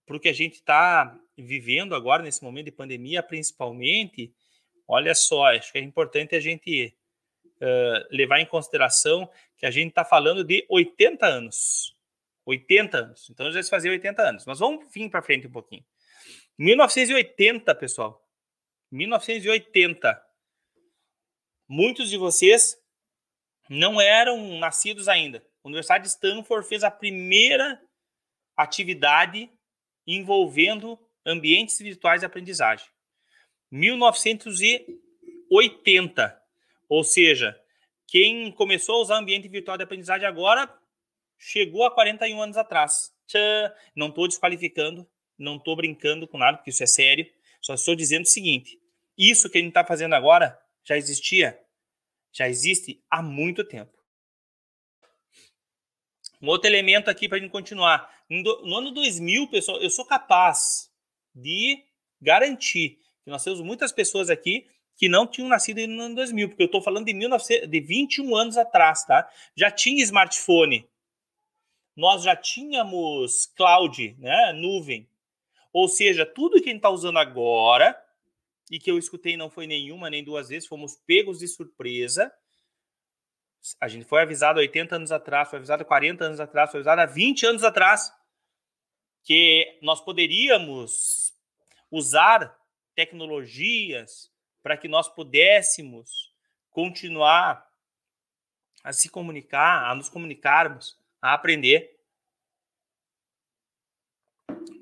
[0.06, 4.34] pro que a gente está vivendo agora nesse momento de pandemia, principalmente.
[4.86, 6.94] Olha só, acho que é importante a gente
[8.10, 11.94] levar em consideração que a gente está falando de 80 anos.
[12.46, 13.30] 80 anos.
[13.30, 14.46] Então já se fazia 80 anos.
[14.46, 15.84] Mas vamos vir para frente um pouquinho.
[16.58, 18.26] 1980, pessoal.
[18.90, 20.20] 1980.
[21.68, 22.76] Muitos de vocês
[23.68, 25.44] não eram nascidos ainda.
[25.62, 27.80] A Universidade de Stanford fez a primeira
[28.56, 29.50] atividade
[30.06, 32.86] envolvendo ambientes virtuais de aprendizagem.
[33.70, 36.39] 1980.
[36.90, 37.56] Ou seja,
[38.08, 40.68] quem começou a usar ambiente virtual de aprendizagem agora
[41.38, 43.14] chegou a 41 anos atrás.
[43.28, 47.24] Tchã, não estou desqualificando, não estou brincando com nada, porque isso é sério.
[47.60, 48.76] Só estou dizendo o seguinte:
[49.16, 51.56] isso que a gente está fazendo agora já existia,
[52.32, 53.96] já existe há muito tempo.
[56.42, 58.12] Um outro elemento aqui para a gente continuar.
[58.28, 60.90] No ano 2000, pessoal, eu sou capaz
[61.32, 61.84] de
[62.20, 64.66] garantir que nós temos muitas pessoas aqui
[65.00, 68.36] que não tinham nascido no ano 2000, porque eu estou falando de, 19, de 21
[68.36, 69.26] anos atrás, tá?
[69.56, 70.86] Já tinha smartphone,
[71.96, 74.52] nós já tínhamos cloud, né?
[74.52, 75.08] Nuvem.
[75.72, 77.98] Ou seja, tudo que a gente está usando agora,
[78.70, 82.30] e que eu escutei não foi nenhuma nem duas vezes, fomos pegos de surpresa.
[83.80, 87.06] A gente foi avisado 80 anos atrás, foi avisado 40 anos atrás, foi avisado há
[87.06, 88.12] 20 anos atrás
[89.24, 91.32] que nós poderíamos
[91.90, 92.54] usar
[92.94, 94.29] tecnologias
[94.62, 96.32] para que nós pudéssemos
[96.70, 97.68] continuar
[98.82, 101.98] a se comunicar, a nos comunicarmos, a aprender.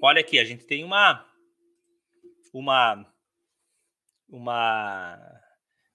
[0.00, 1.26] Olha aqui, a gente tem uma
[2.52, 3.06] uma
[4.28, 5.40] uma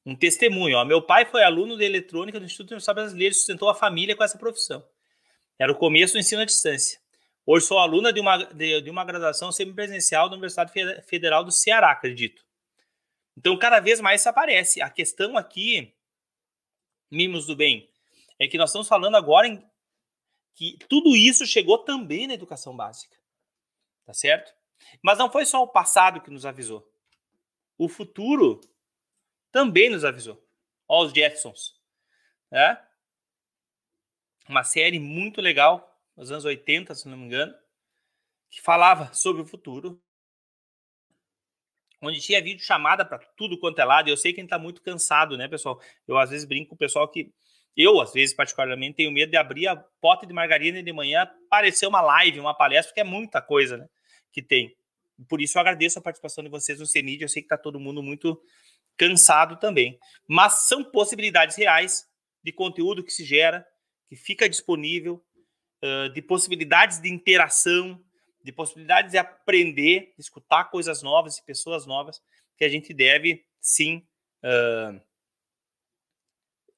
[0.06, 0.78] um testemunho.
[0.78, 0.86] Ó.
[0.86, 4.24] Meu pai foi aluno de eletrônica do Instituto Universitário Brasileiro e sustentou a família com
[4.24, 4.86] essa profissão.
[5.58, 7.00] Era o começo do ensino à distância.
[7.46, 10.72] Hoje sou aluna de uma, de, de uma graduação semipresencial da Universidade
[11.04, 12.46] Federal do Ceará, acredito.
[13.38, 14.82] Então, cada vez mais isso aparece.
[14.82, 15.94] A questão aqui,
[17.10, 17.90] mimos do bem,
[18.40, 19.64] é que nós estamos falando agora em
[20.56, 23.18] que tudo isso chegou também na educação básica.
[24.06, 24.54] Tá certo?
[25.02, 26.88] Mas não foi só o passado que nos avisou.
[27.78, 28.62] O futuro
[29.52, 30.44] também nos avisou.
[30.88, 31.80] Ó, os Jetsons.
[32.52, 32.78] Né?
[34.48, 37.56] Uma série muito legal, nos anos 80, se não me engano,
[38.50, 40.03] que falava sobre o futuro
[42.04, 44.10] onde tinha vídeo chamada para tudo quanto é lado.
[44.10, 45.80] E eu sei que a gente está muito cansado, né, pessoal?
[46.08, 47.32] Eu às vezes brinco com o pessoal que
[47.76, 51.88] eu, às vezes, particularmente, tenho medo de abrir a pote de margarina de manhã, aparecer
[51.88, 53.88] uma live, uma palestra, porque é muita coisa né,
[54.32, 54.76] que tem.
[55.28, 57.24] Por isso eu agradeço a participação de vocês no CENID.
[57.24, 58.40] Eu sei que está todo mundo muito
[58.98, 59.98] cansado também.
[60.28, 62.06] Mas são possibilidades reais
[62.44, 63.66] de conteúdo que se gera,
[64.08, 65.24] que fica disponível,
[66.14, 68.00] de possibilidades de interação,
[68.44, 72.22] de possibilidades de aprender, de escutar coisas novas e pessoas novas,
[72.58, 74.06] que a gente deve sim
[74.44, 75.02] uh,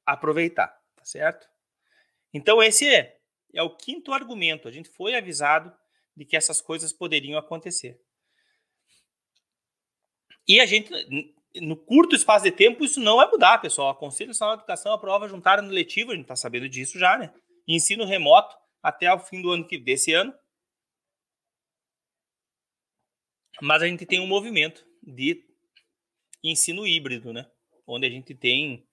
[0.06, 1.48] aproveitar, tá certo?
[2.34, 3.18] Então, esse é,
[3.54, 4.68] é o quinto argumento.
[4.68, 5.76] A gente foi avisado
[6.16, 8.00] de que essas coisas poderiam acontecer.
[10.48, 10.92] E a gente,
[11.56, 13.90] no curto espaço de tempo, isso não vai mudar, pessoal.
[13.90, 17.18] A Conselho Nacional de Educação aprova juntar no letivo, a gente está sabendo disso já,
[17.18, 17.34] né?
[17.68, 20.34] E ensino remoto até o fim do ano que desse ano.
[23.62, 25.46] Mas a gente tem um movimento de
[26.44, 27.50] ensino híbrido, né?
[27.88, 28.88] Onde a gente tem.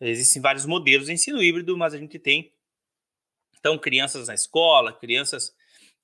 [0.00, 2.54] Existem vários modelos de ensino híbrido, mas a gente tem
[3.58, 5.54] Então, crianças na escola, crianças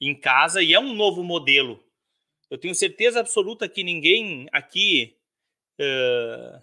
[0.01, 1.83] em casa, e é um novo modelo.
[2.51, 5.17] Eu tenho certeza absoluta que ninguém aqui,
[5.81, 6.63] uh,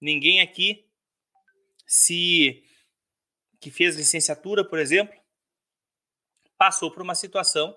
[0.00, 0.84] ninguém aqui
[1.86, 2.64] se
[3.60, 5.16] que fez licenciatura, por exemplo,
[6.58, 7.76] passou por uma situação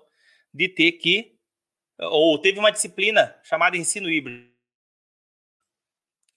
[0.52, 1.39] de ter que
[2.00, 4.50] ou teve uma disciplina chamada ensino híbrido.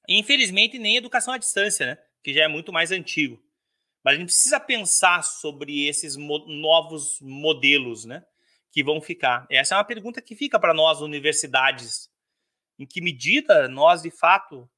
[0.07, 1.97] Infelizmente, nem educação à distância, né?
[2.21, 3.41] Que já é muito mais antigo.
[4.03, 8.25] Mas a gente precisa pensar sobre esses mo novos modelos, né?
[8.71, 9.47] Que vão ficar.
[9.49, 12.11] Essa é uma pergunta que fica para nós, universidades.
[12.77, 14.69] Em que medida nós, de fato,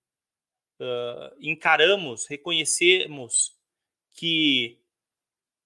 [0.80, 3.56] uh, encaramos, reconhecemos
[4.14, 4.80] que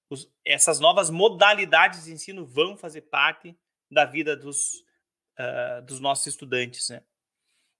[0.10, 3.58] os, essas novas modalidades de ensino vão fazer parte
[3.92, 4.86] da vida dos,
[5.40, 7.02] uh, dos nossos estudantes, né?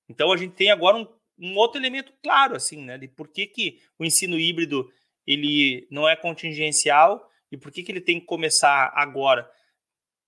[0.08, 3.46] Então a gente tem agora um, um, outro elemento claro, assim, né, de por que,
[3.46, 4.90] que o ensino híbrido
[5.28, 9.50] ele não é contingencial e por que, que ele tem que começar agora.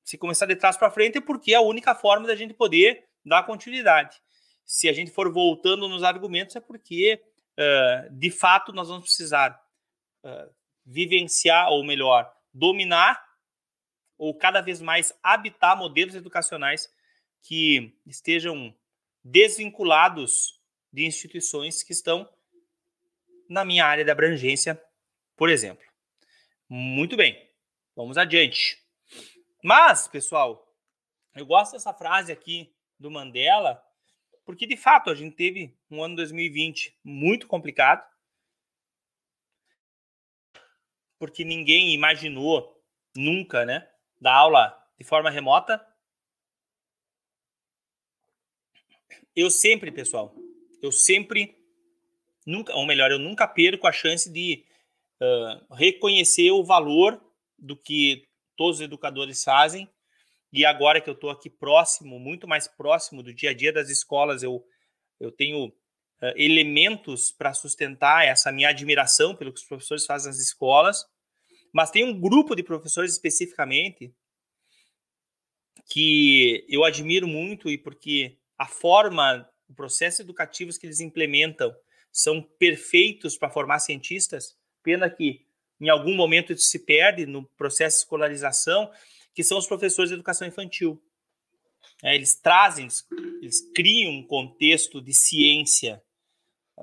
[0.03, 3.07] Se começar de trás para frente é porque é a única forma da gente poder
[3.25, 4.21] dar continuidade.
[4.63, 7.21] Se a gente for voltando nos argumentos é porque,
[7.57, 9.59] uh, de fato, nós vamos precisar
[10.23, 10.53] uh,
[10.85, 13.23] vivenciar, ou melhor, dominar
[14.17, 16.87] ou cada vez mais habitar modelos educacionais
[17.41, 18.75] que estejam
[19.23, 20.59] desvinculados
[20.91, 22.29] de instituições que estão
[23.49, 24.81] na minha área de abrangência,
[25.35, 25.85] por exemplo.
[26.67, 27.49] Muito bem,
[27.95, 28.81] vamos adiante.
[29.63, 30.73] Mas, pessoal,
[31.35, 33.83] eu gosto dessa frase aqui do Mandela,
[34.45, 38.05] porque de fato a gente teve um ano 2020 muito complicado,
[41.19, 42.81] porque ninguém imaginou
[43.15, 45.85] nunca, né, dar aula de forma remota,
[49.35, 50.35] eu sempre, pessoal,
[50.81, 51.55] eu sempre,
[52.45, 54.65] nunca, ou melhor, eu nunca perco a chance de
[55.21, 57.21] uh, reconhecer o valor
[57.57, 59.89] do que todos os educadores fazem.
[60.51, 63.89] E agora que eu estou aqui próximo, muito mais próximo do dia a dia das
[63.89, 64.65] escolas, eu,
[65.19, 65.73] eu tenho uh,
[66.35, 71.05] elementos para sustentar essa minha admiração pelo que os professores fazem nas escolas.
[71.73, 74.13] Mas tem um grupo de professores especificamente
[75.89, 81.75] que eu admiro muito e porque a forma, o processo educativos que eles implementam
[82.11, 84.55] são perfeitos para formar cientistas.
[84.83, 85.43] Pena que
[85.79, 88.91] em algum momento isso se perde no processo de escolarização,
[89.33, 91.01] que são os professores de educação infantil.
[92.03, 92.87] É, eles trazem,
[93.41, 95.99] eles criam um contexto de ciência,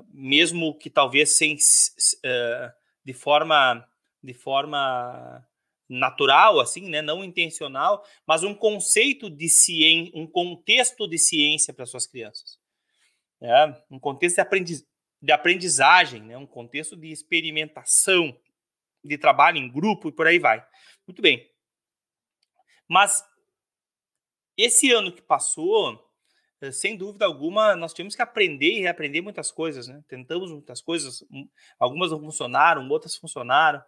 [0.09, 2.73] mesmo que talvez sem, uh,
[3.05, 3.87] de forma
[4.21, 5.47] de forma
[5.89, 11.85] natural, assim, né, não intencional, mas um conceito de ciência, um contexto de ciência para
[11.85, 12.59] suas crianças.
[13.41, 14.85] É, um contexto de, aprendiz,
[15.21, 18.37] de aprendizagem, né, um contexto de experimentação,
[19.03, 20.63] de trabalho em grupo e por aí vai.
[21.07, 21.49] Muito bem.
[22.87, 23.23] Mas
[24.57, 26.05] esse ano que passou,
[26.59, 30.03] eh, sem dúvida alguma, nós tivemos que aprender e reaprender muitas coisas, né?
[30.07, 31.23] Tentamos muitas coisas,
[31.79, 33.81] algumas não funcionaram, outras funcionaram.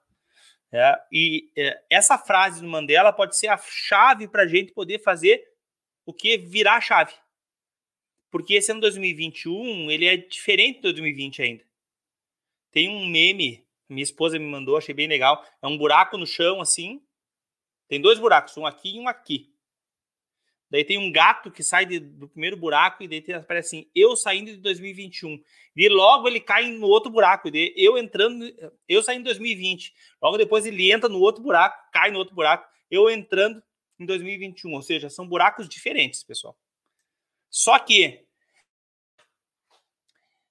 [0.74, 5.00] É, e é, essa frase do Mandela pode ser a chave para a gente poder
[5.00, 5.44] fazer
[6.06, 7.14] o que virar a chave.
[8.32, 11.66] Porque esse ano 2021 ele é diferente do 2020 ainda.
[12.72, 15.46] Tem um meme, minha esposa me mandou, achei bem legal.
[15.62, 17.06] É um buraco no chão assim.
[17.90, 19.54] Tem dois buracos, um aqui e um aqui.
[20.72, 24.16] Daí tem um gato que sai de, do primeiro buraco e daí aparece assim, eu
[24.16, 25.44] saindo de 2021.
[25.76, 27.50] E logo ele cai no outro buraco.
[27.54, 28.46] E eu entrando,
[28.88, 29.94] eu saindo em 2020.
[30.22, 32.66] Logo depois ele entra no outro buraco, cai no outro buraco.
[32.90, 33.62] Eu entrando
[34.00, 34.74] em 2021.
[34.74, 36.58] Ou seja, são buracos diferentes, pessoal.
[37.50, 38.26] Só que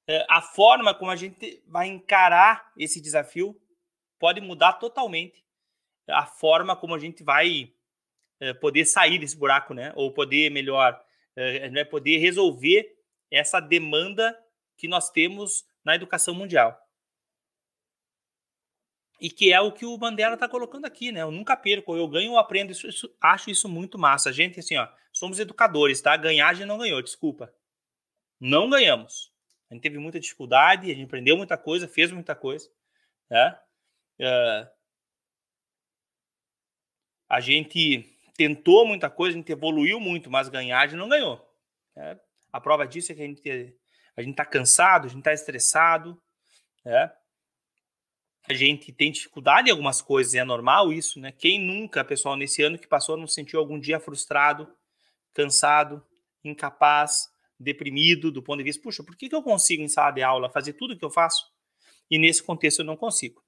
[0.07, 3.59] é, a forma como a gente vai encarar esse desafio
[4.19, 5.43] pode mudar totalmente
[6.07, 7.73] a forma como a gente vai
[8.41, 9.93] é, poder sair desse buraco, né?
[9.95, 11.01] Ou poder, melhor,
[11.37, 12.97] é, poder resolver
[13.31, 14.37] essa demanda
[14.77, 16.77] que nós temos na educação mundial.
[19.21, 21.21] E que é o que o Mandela está colocando aqui, né?
[21.21, 22.73] Eu nunca perco, eu ganho ou aprendo.
[22.73, 24.31] Isso, isso, acho isso muito massa.
[24.31, 26.17] A gente, assim, ó, somos educadores, tá?
[26.17, 27.55] Ganhar a gente não ganhou, desculpa.
[28.41, 29.31] Não ganhamos.
[29.71, 32.69] A gente teve muita dificuldade, a gente aprendeu muita coisa, fez muita coisa,
[33.29, 33.59] né?
[34.19, 34.69] Uh,
[37.29, 41.47] a gente tentou muita coisa, a gente evoluiu muito, mas ganhar a gente não ganhou.
[41.95, 42.19] É,
[42.51, 43.77] a prova disso é que a gente
[44.17, 46.19] a gente está cansado, a gente está estressado,
[46.87, 47.11] é.
[48.49, 51.33] a gente tem dificuldade em algumas coisas, é normal isso, né?
[51.33, 54.67] Quem nunca, pessoal, nesse ano que passou, não sentiu algum dia frustrado,
[55.35, 56.03] cansado,
[56.43, 57.29] incapaz,
[57.59, 60.51] deprimido do ponto de vista, puxa, por que, que eu consigo em sala de aula
[60.51, 61.45] fazer tudo o que eu faço
[62.11, 63.45] e nesse contexto eu não consigo?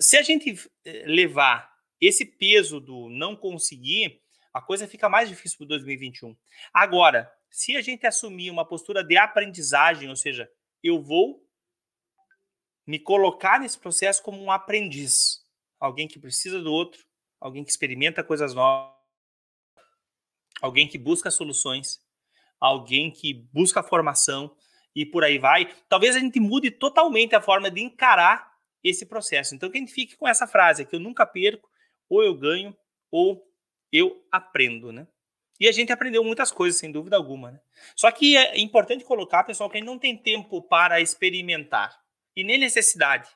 [0.00, 0.54] Se a gente
[0.86, 4.20] eh, levar esse peso do não conseguir,
[4.52, 6.36] a coisa fica mais difícil para 2021.
[6.72, 10.50] Agora, se a gente assumir uma postura de aprendizagem, ou seja,
[10.82, 11.46] eu vou
[12.86, 15.44] me colocar nesse processo como um aprendiz,
[15.78, 17.04] alguém que precisa do outro,
[17.40, 18.94] alguém que experimenta coisas novas,
[20.60, 22.00] alguém que busca soluções,
[22.58, 24.54] alguém que busca formação
[24.94, 25.72] e por aí vai.
[25.88, 29.54] Talvez a gente mude totalmente a forma de encarar esse processo.
[29.54, 31.68] Então, que a gente fique com essa frase, que eu nunca perco,
[32.08, 32.76] ou eu ganho,
[33.10, 33.46] ou
[33.92, 35.06] eu aprendo, né?
[35.60, 37.60] E a gente aprendeu muitas coisas, sem dúvida alguma, né?
[37.96, 42.00] Só que é importante colocar, pessoal, que a gente não tem tempo para experimentar
[42.36, 43.28] e nem necessidade.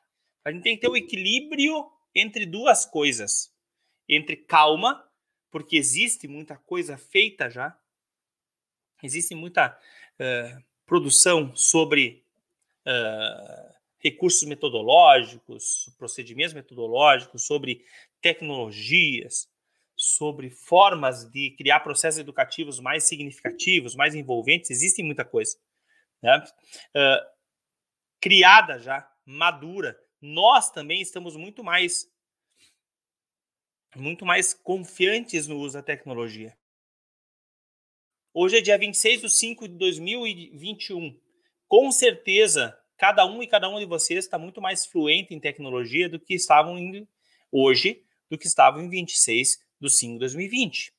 [0.45, 3.53] A gente tem que ter o um equilíbrio entre duas coisas.
[4.09, 5.05] Entre calma,
[5.51, 7.77] porque existe muita coisa feita já,
[9.03, 12.25] existe muita uh, produção sobre
[12.87, 17.85] uh, recursos metodológicos, procedimentos metodológicos, sobre
[18.23, 19.51] tecnologias,
[19.97, 25.57] sobre formas de criar processos educativos mais significativos, mais envolventes, existe muita coisa.
[26.23, 26.43] Né?
[26.97, 27.33] Uh,
[28.21, 29.99] criada já, madura.
[30.21, 32.11] Nós também estamos muito mais
[33.95, 36.57] muito mais confiantes no uso da tecnologia.
[38.33, 41.21] Hoje é dia 26 de 5 de 2021.
[41.69, 46.09] Com certeza, cada um e cada uma de vocês está muito mais fluente em tecnologia
[46.09, 46.79] do que estavam
[47.51, 48.03] hoje,
[48.33, 50.95] do que estavam em 26 de 5 de 2020.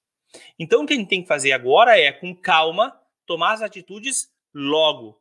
[0.60, 4.32] Então, o que a gente tem que fazer agora é, com calma, tomar as atitudes
[4.54, 5.20] logo.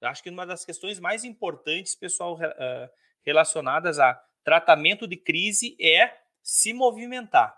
[0.00, 2.90] Eu acho que uma das questões mais importantes, pessoal, uh,
[3.24, 7.56] relacionadas a tratamento de crise é se movimentar.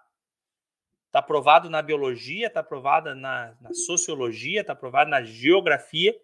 [1.07, 6.15] Está provado na biologia, está provado na, na sociologia, está provado na geografia,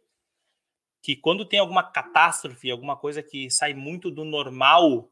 [1.01, 5.11] que quando tem alguma catástrofe, alguma coisa que sai muito do normal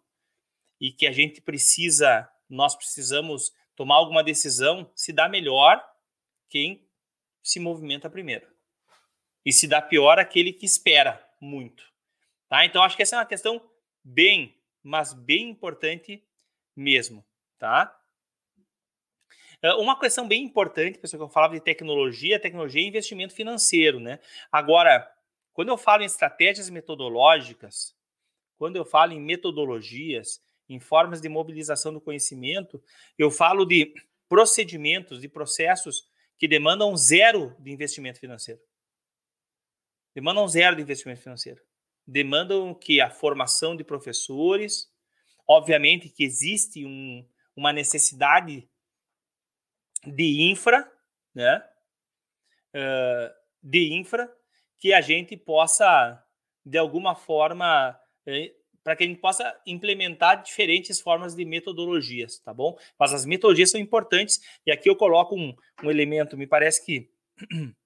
[0.79, 5.85] e que a gente precisa, nós precisamos tomar alguma decisão, se dá melhor
[6.49, 6.89] quem
[7.43, 8.47] se movimenta primeiro
[9.45, 11.85] e se dá pior aquele que espera muito.
[12.49, 12.65] Tá?
[12.65, 13.61] Então, acho que essa é uma questão
[14.03, 16.25] bem, mas bem importante
[16.75, 17.25] mesmo.
[17.59, 17.95] Tá?
[19.79, 23.99] Uma questão bem importante, pessoal, que eu falava de tecnologia, tecnologia e investimento financeiro.
[23.99, 24.21] Né?
[24.53, 25.11] Agora,
[25.53, 27.97] quando eu falo em estratégias metodológicas,
[28.57, 32.83] quando eu falo em metodologias, em formas de mobilização do conhecimento,
[33.17, 33.95] eu falo de
[34.29, 36.09] procedimentos, de processos
[36.39, 38.61] que demandam zero de investimento financeiro
[40.19, 41.63] demandam zero de investimento financeiro.
[42.05, 44.93] Demandam que a formação de professores,
[45.47, 48.69] obviamente que existe um, uma necessidade
[50.05, 50.91] de infra,
[51.33, 51.65] né?
[52.75, 54.29] Uh, de infra,
[54.77, 56.21] que a gente possa,
[56.65, 57.97] de alguma forma,
[58.27, 58.55] eh,
[58.89, 62.75] para que a gente possa implementar diferentes formas de metodologias, tá bom?
[62.99, 67.11] Mas as metodologias são importantes, e aqui eu coloco um, um elemento, me parece que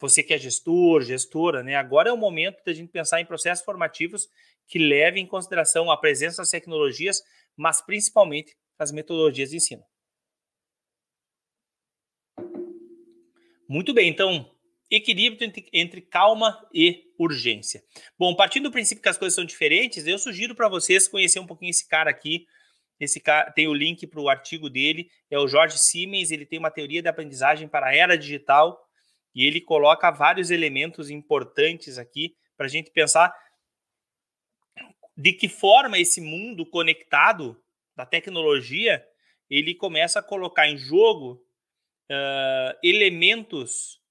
[0.00, 1.76] você que é gestor, gestora, né?
[1.76, 4.28] Agora é o momento da gente pensar em processos formativos
[4.66, 7.22] que levem em consideração a presença das tecnologias,
[7.56, 9.84] mas principalmente as metodologias de ensino.
[13.68, 14.51] Muito bem, então,
[14.94, 17.82] equilíbrio entre, entre, calma e urgência.
[18.18, 21.46] Bom, partindo do princípio que as coisas são diferentes, eu sugiro para vocês conhecer um
[21.46, 22.46] pouquinho esse cara aqui.
[23.00, 26.58] Esse cara tem o link para o artigo dele, é o Jorge Siemens, ele tem
[26.58, 28.78] uma teoria de aprendizagem para a era digital
[29.34, 33.34] e ele coloca vários elementos importantes aqui para a gente pensar
[35.16, 37.60] de que forma esse mundo conectado
[37.96, 39.04] da tecnologia
[39.48, 41.44] ele começa a colocar em jogo
[42.10, 44.01] uh, elementos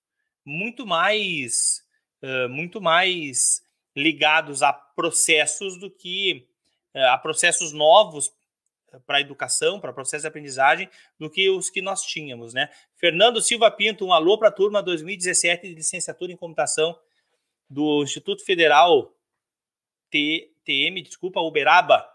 [0.45, 1.83] muito mais
[2.23, 3.61] uh, muito mais
[3.95, 6.47] ligados a processos do que
[6.95, 8.31] uh, a processos novos
[9.05, 12.69] para a educação, para processo de aprendizagem, do que os que nós tínhamos, né?
[12.97, 16.99] Fernando Silva Pinto, um alô para a turma 2017 de licenciatura em computação
[17.69, 19.15] do Instituto Federal
[20.09, 22.05] TM, desculpa, Uberaba,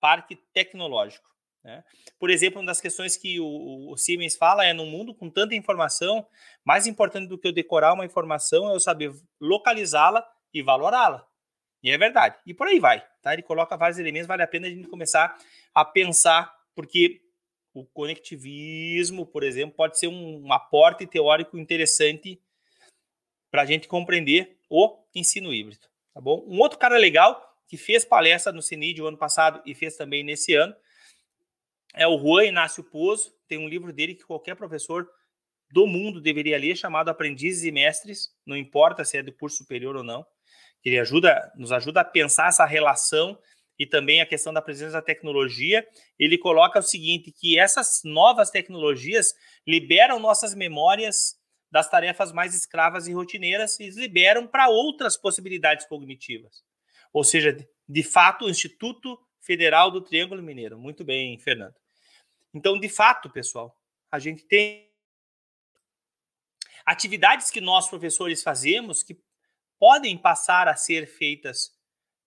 [0.00, 1.28] Parque Tecnológico.
[1.64, 1.82] Né?
[2.18, 5.54] Por exemplo, uma das questões que o, o Siemens fala é: no mundo com tanta
[5.54, 6.26] informação,
[6.64, 11.26] mais importante do que eu decorar uma informação é eu saber localizá-la e valorá-la.
[11.82, 12.36] E é verdade.
[12.46, 13.04] E por aí vai.
[13.22, 13.32] Tá?
[13.32, 15.36] Ele coloca vários elementos, vale a pena a gente começar
[15.74, 17.20] a pensar, porque
[17.72, 22.40] o conectivismo, por exemplo, pode ser um aporte teórico interessante
[23.50, 25.86] para a gente compreender o ensino híbrido.
[26.12, 26.44] Tá bom?
[26.46, 30.24] Um outro cara legal que fez palestra no CINID o ano passado e fez também
[30.24, 30.74] nesse ano
[31.94, 33.32] é o Juan Inácio Pozo.
[33.46, 35.08] Tem um livro dele que qualquer professor
[35.70, 39.96] do mundo deveria ler, chamado Aprendizes e Mestres, não importa se é do curso superior
[39.96, 40.24] ou não
[40.82, 43.38] que ele ajuda, nos ajuda a pensar essa relação
[43.78, 45.86] e também a questão da presença da tecnologia,
[46.18, 49.34] ele coloca o seguinte, que essas novas tecnologias
[49.66, 51.36] liberam nossas memórias
[51.70, 56.62] das tarefas mais escravas e rotineiras e liberam para outras possibilidades cognitivas.
[57.12, 57.56] Ou seja,
[57.88, 59.18] de fato, o Instituto
[59.48, 60.78] Federal do Triângulo Mineiro.
[60.78, 61.74] Muito bem, Fernando.
[62.52, 63.74] Então, de fato, pessoal,
[64.12, 64.92] a gente tem
[66.84, 69.18] atividades que nós, professores, fazemos que
[69.78, 71.74] podem passar a ser feitas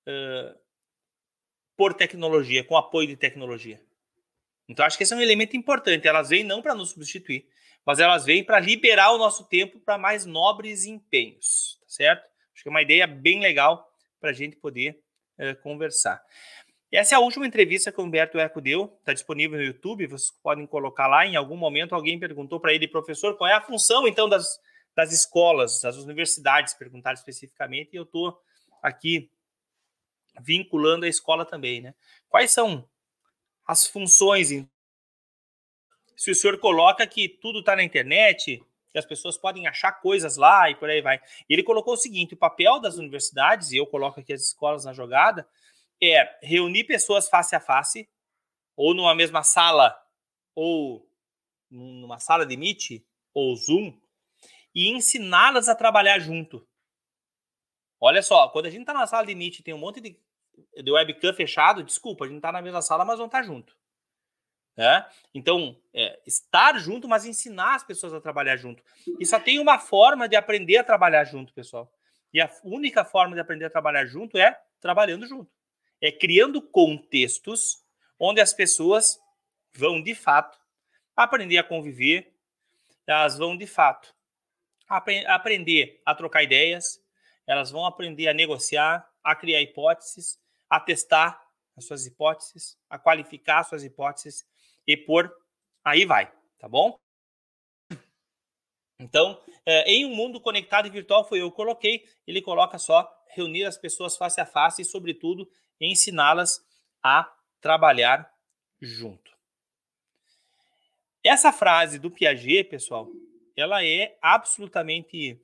[0.08, 0.60] uh,
[1.78, 3.80] por tecnologia, com apoio de tecnologia.
[4.68, 6.08] Então, acho que esse é um elemento importante.
[6.08, 7.48] Elas vêm não para nos substituir,
[7.86, 12.28] mas elas vêm para liberar o nosso tempo para mais nobres empenhos, tá certo?
[12.52, 13.88] Acho que é uma ideia bem legal
[14.20, 15.00] para a gente poder
[15.38, 16.20] uh, conversar.
[16.92, 20.30] Essa é a última entrevista que o Humberto Eco deu, está disponível no YouTube, vocês
[20.44, 21.26] podem colocar lá.
[21.26, 24.60] Em algum momento alguém perguntou para ele, professor, qual é a função então das,
[24.94, 28.38] das escolas, das universidades, perguntaram especificamente, e eu estou
[28.84, 29.32] aqui
[30.42, 31.96] vinculando a escola também, né?
[32.28, 32.86] Quais são
[33.66, 34.50] as funções?
[36.18, 38.62] Se o senhor coloca que tudo está na internet,
[38.92, 41.22] que as pessoas podem achar coisas lá e por aí vai.
[41.50, 44.94] Ele colocou o seguinte: o papel das universidades, e eu coloco aqui as escolas na
[44.94, 45.48] jogada,
[46.02, 48.10] é reunir pessoas face a face,
[48.76, 49.96] ou numa mesma sala,
[50.56, 51.08] ou
[51.70, 54.00] numa sala de Meet, ou Zoom,
[54.74, 56.68] e ensiná-las a trabalhar junto.
[58.00, 60.20] Olha só, quando a gente está na sala de Meet tem um monte de,
[60.84, 63.78] de webcam fechado, desculpa, a gente está na mesma sala, mas não está junto.
[64.76, 65.06] É?
[65.36, 68.82] Então, é, estar junto, mas ensinar as pessoas a trabalhar junto.
[69.20, 71.92] E só tem uma forma de aprender a trabalhar junto, pessoal.
[72.34, 75.52] E a única forma de aprender a trabalhar junto é trabalhando junto
[76.02, 77.84] é criando contextos
[78.20, 79.20] onde as pessoas
[79.74, 80.60] vão de fato
[81.16, 82.34] aprender a conviver,
[83.08, 84.14] elas vão de fato
[84.88, 87.02] apre aprender a trocar ideias,
[87.48, 90.40] elas vão aprender a negociar, a criar hipóteses,
[90.70, 91.42] a testar
[91.78, 94.46] as suas hipóteses, a qualificar suas hipóteses
[94.86, 95.32] e por
[95.84, 97.00] aí vai, tá bom?
[99.00, 103.10] Então, é, em um mundo conectado e virtual, foi eu que coloquei, ele coloca só
[103.30, 105.50] reunir as pessoas face a face e, sobretudo,
[105.82, 106.64] ensiná-las
[107.04, 107.28] a
[107.60, 108.32] trabalhar
[108.80, 109.32] junto.
[111.24, 113.10] Essa frase do Piaget, pessoal,
[113.56, 115.40] ela é absolutamente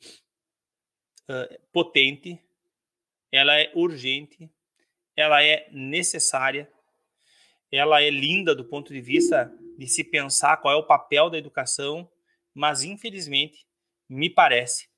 [1.29, 2.41] uh, potente,
[3.31, 4.49] ela é urgente,
[5.15, 6.71] ela é necessária,
[7.71, 11.38] ela é linda do ponto de vista de se pensar qual é o papel da
[11.38, 12.09] educação,
[12.53, 13.67] mas infelizmente
[14.09, 14.89] me parece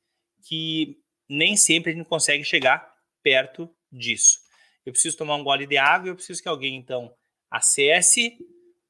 [0.48, 4.49] que nem sempre a gente consegue chegar perto disso
[4.90, 7.16] eu preciso tomar um gole de água e eu preciso que alguém, então,
[7.50, 8.38] acesse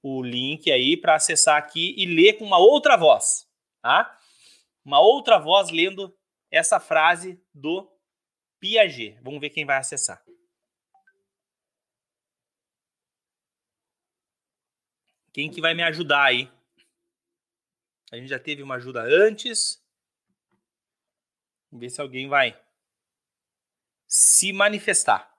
[0.02, 3.46] o link aí para acessar aqui e ler com uma outra voz,
[3.82, 4.18] tá?
[4.84, 6.18] Uma outra voz lendo
[6.50, 7.92] essa frase do
[8.60, 9.20] Piaget.
[9.22, 10.24] Vamos ver quem vai acessar.
[15.34, 16.50] Quem que vai me ajudar aí?
[18.10, 19.84] A gente já teve uma ajuda antes.
[21.70, 22.60] Vamos ver se alguém vai
[24.08, 25.39] se manifestar.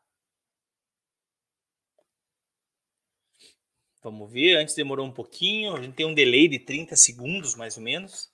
[4.02, 7.76] Vamos ver, antes demorou um pouquinho, a gente tem um delay de 30 segundos, mais
[7.76, 8.32] ou menos.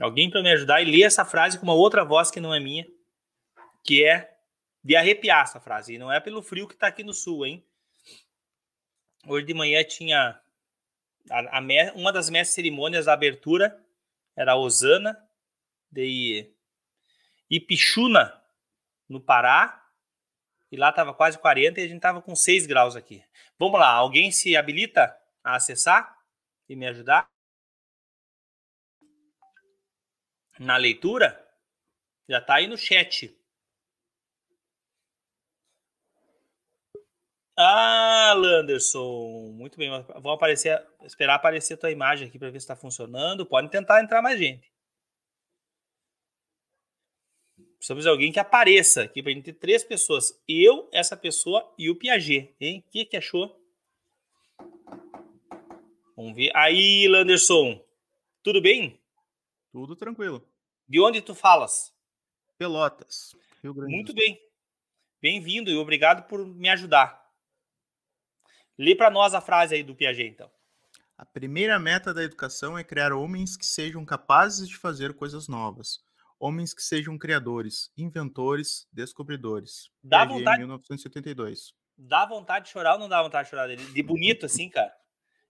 [0.00, 2.58] Alguém para me ajudar e ler essa frase com uma outra voz que não é
[2.58, 2.86] minha,
[3.84, 4.34] que é
[4.82, 5.94] de arrepiar essa frase.
[5.94, 7.64] E não é pelo frio que está aqui no sul, hein?
[9.26, 10.40] Hoje de manhã tinha
[11.30, 11.60] a, a,
[11.94, 13.78] uma das mestres cerimônias da abertura,
[14.34, 15.16] era a Osana
[15.90, 16.50] de
[17.48, 18.42] Ipixuna,
[19.08, 19.80] no Pará,
[20.72, 23.22] e lá estava quase 40 e a gente estava com 6 graus aqui.
[23.58, 26.16] Vamos lá, alguém se habilita a acessar
[26.68, 27.28] e me ajudar?
[30.58, 31.40] Na leitura?
[32.28, 33.36] Já está aí no chat.
[37.56, 39.88] Ah, Landerson, muito bem.
[40.20, 43.46] Vou aparecer, esperar aparecer a tua imagem aqui para ver se está funcionando.
[43.46, 44.73] Pode tentar entrar mais gente.
[47.84, 50.42] Precisamos de alguém que apareça aqui para a gente ter três pessoas.
[50.48, 52.56] Eu, essa pessoa e o Piaget.
[52.58, 52.82] Hein?
[52.86, 53.62] O que, que achou?
[56.16, 56.50] Vamos ver.
[56.56, 57.84] Aí, Landerson.
[58.42, 58.98] Tudo bem?
[59.70, 60.42] Tudo tranquilo.
[60.88, 61.94] De onde tu falas?
[62.56, 63.36] Pelotas.
[63.62, 64.40] Rio Grande Muito bem.
[65.20, 67.22] Bem-vindo e obrigado por me ajudar.
[68.78, 70.50] Lê para nós a frase aí do Piaget, então.
[71.18, 76.02] A primeira meta da educação é criar homens que sejam capazes de fazer coisas novas
[76.46, 79.90] Homens que sejam criadores, inventores, descobridores.
[80.02, 80.58] Dá vontade.
[80.58, 81.72] 1972.
[81.96, 83.82] Dá vontade de chorar ou não dá vontade de chorar dele?
[83.82, 84.94] De bonito assim, cara.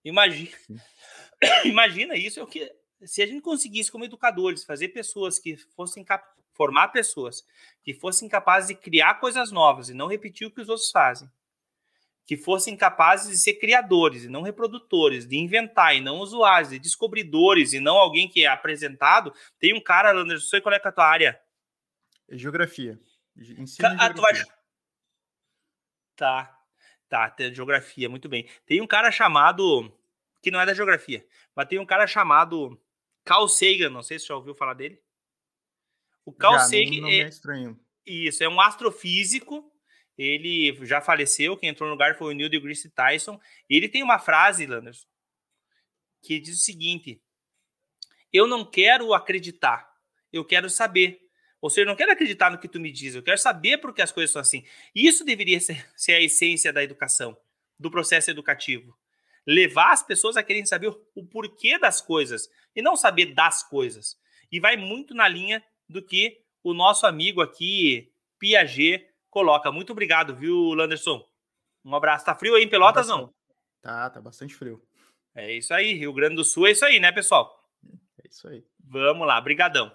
[0.05, 0.55] Imagina.
[1.65, 2.71] Imagina isso é o que
[3.03, 6.25] se a gente conseguisse como educadores fazer pessoas que fossem cap...
[6.53, 7.43] formar pessoas
[7.83, 11.29] que fossem capazes de criar coisas novas e não repetir o que os outros fazem,
[12.25, 16.79] que fossem capazes de ser criadores e não reprodutores, de inventar e não usuários, de
[16.79, 19.33] descobridores e não alguém que é apresentado.
[19.59, 21.39] Tem um cara, Landers, não sei qual é, a tua área.
[22.29, 22.99] Geografia.
[23.37, 24.45] Ensino ah, geografia.
[24.45, 24.55] Vai...
[26.15, 26.57] Tá,
[27.07, 28.49] tá, geografia, muito bem.
[28.65, 29.91] Tem um cara chamado,
[30.41, 32.81] que não é da geografia, mas tem um cara chamado
[33.23, 34.99] Carl Sagan, não sei se você já ouviu falar dele.
[36.25, 37.79] O Carl já, Sagan é, é estranho.
[38.03, 39.71] Isso, é um astrofísico
[40.17, 43.39] ele já faleceu, quem entrou no lugar foi o Neil deGrasse Tyson.
[43.69, 45.07] E ele tem uma frase, Landers,
[46.21, 47.21] que diz o seguinte:
[48.31, 49.89] Eu não quero acreditar,
[50.31, 51.21] eu quero saber.
[51.61, 53.93] Ou seja, eu não quero acreditar no que tu me diz, eu quero saber por
[53.93, 54.63] que as coisas são assim.
[54.93, 57.35] Isso deveria ser, a essência da educação,
[57.79, 58.95] do processo educativo.
[59.47, 64.17] Levar as pessoas a querem saber o porquê das coisas e não saber das coisas.
[64.51, 69.69] E vai muito na linha do que o nosso amigo aqui, Piaget, coloca.
[69.69, 71.21] Muito obrigado, viu, Landerson?
[71.83, 72.23] Um abraço.
[72.23, 73.33] Tá frio aí em Pelotas, tá não?
[73.81, 74.81] Tá, tá bastante frio.
[75.35, 77.53] É isso aí, Rio Grande do Sul é isso aí, né, pessoal?
[78.23, 78.63] É isso aí.
[78.79, 79.91] Vamos lá, brigadão.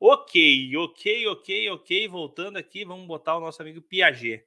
[0.00, 2.08] Ok, ok, ok, ok.
[2.08, 4.44] Voltando aqui, vamos botar o nosso amigo Piaget.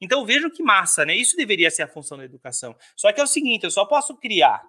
[0.00, 1.16] Então vejam que massa, né?
[1.16, 2.76] Isso deveria ser a função da educação.
[2.94, 4.62] Só que é o seguinte, eu só posso criar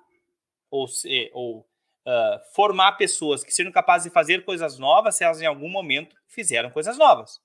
[0.71, 5.39] ou, ser, ou uh, formar pessoas que sejam capazes de fazer coisas novas se elas
[5.39, 7.39] em algum momento fizeram coisas novas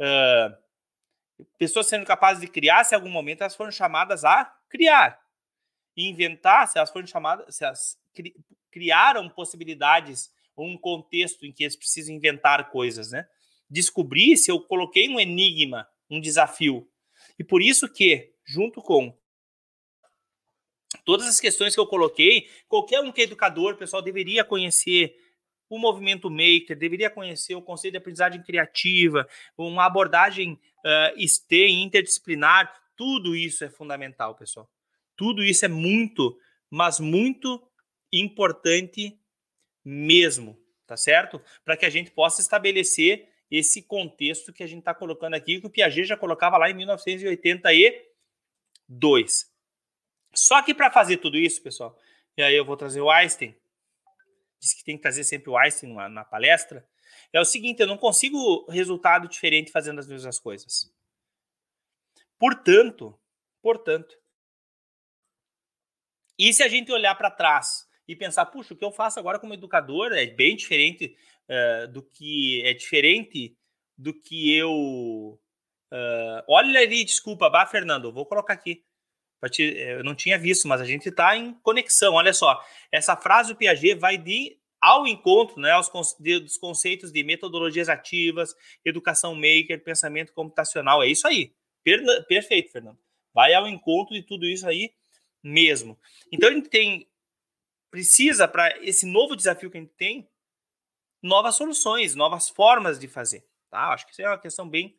[0.00, 5.20] uh, pessoas sendo capazes de criar, se em algum momento elas foram chamadas a criar.
[5.96, 8.34] Inventar, se elas foram chamadas, se elas cri,
[8.70, 13.26] criaram possibilidades ou um contexto em que eles precisam inventar coisas, né?
[13.68, 16.88] Descobrir se eu coloquei um enigma, um desafio.
[17.38, 19.16] E por isso que, junto com
[21.04, 25.16] todas as questões que eu coloquei, qualquer um que é educador, pessoal, deveria conhecer
[25.68, 32.72] o movimento maker, deveria conhecer o conceito de aprendizagem criativa, uma abordagem uh, STEM, interdisciplinar,
[32.96, 34.68] tudo isso é fundamental, pessoal.
[35.16, 36.38] Tudo isso é muito,
[36.70, 37.62] mas muito
[38.12, 39.18] importante
[39.84, 40.56] mesmo,
[40.86, 41.42] tá certo?
[41.64, 45.66] Para que a gente possa estabelecer esse contexto que a gente está colocando aqui, que
[45.66, 49.52] o Piaget já colocava lá em 1982.
[50.34, 51.96] Só que para fazer tudo isso, pessoal,
[52.36, 53.56] e aí eu vou trazer o Einstein,
[54.66, 56.86] diz que tem que trazer sempre o Einstein na, na palestra,
[57.32, 60.92] é o seguinte: eu não consigo resultado diferente fazendo as mesmas coisas.
[62.38, 63.18] Portanto,
[63.62, 64.16] portanto,
[66.38, 69.38] e se a gente olhar para trás e pensar, puxa, o que eu faço agora
[69.38, 71.16] como educador é bem diferente
[71.48, 73.56] uh, do que é diferente
[73.96, 75.40] do que eu.
[75.90, 78.84] Uh, olha ali, desculpa, bah, Fernando, vou colocar aqui.
[79.58, 82.14] Eu não tinha visto, mas a gente está em conexão.
[82.14, 82.60] Olha só,
[82.90, 88.54] essa frase do Piaget vai de ao encontro né, aos, dos conceitos de metodologias ativas,
[88.84, 91.02] educação maker, pensamento computacional.
[91.02, 91.52] É isso aí.
[91.82, 92.98] Per, perfeito, Fernando.
[93.32, 94.92] Vai ao encontro de tudo isso aí
[95.42, 95.98] mesmo.
[96.30, 97.08] Então a gente tem
[97.90, 100.28] precisa para esse novo desafio que a gente tem
[101.22, 103.46] novas soluções, novas formas de fazer.
[103.70, 103.88] Tá?
[103.88, 104.94] Acho que isso é uma questão bem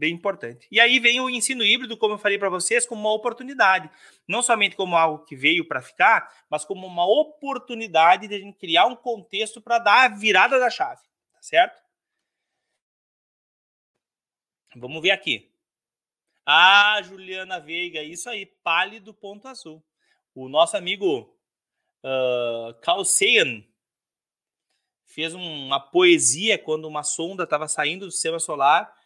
[0.00, 0.66] bem importante.
[0.70, 3.90] E aí vem o ensino híbrido, como eu falei para vocês, como uma oportunidade,
[4.26, 8.56] não somente como algo que veio para ficar, mas como uma oportunidade de a gente
[8.56, 11.02] criar um contexto para dar a virada da chave,
[11.34, 11.78] tá certo?
[14.74, 15.52] Vamos ver aqui.
[16.46, 19.84] Ah, Juliana Veiga, isso aí, pálido ponto azul.
[20.34, 21.38] O nosso amigo
[22.02, 23.62] uh, Carl Sagan
[25.04, 28.98] fez uma poesia quando uma sonda estava saindo do sistema solar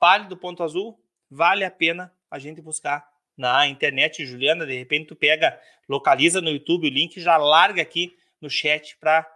[0.00, 0.98] pálido ponto azul,
[1.30, 4.66] vale a pena a gente buscar na internet, Juliana.
[4.66, 9.30] De repente, tu pega, localiza no YouTube o link, já larga aqui no chat para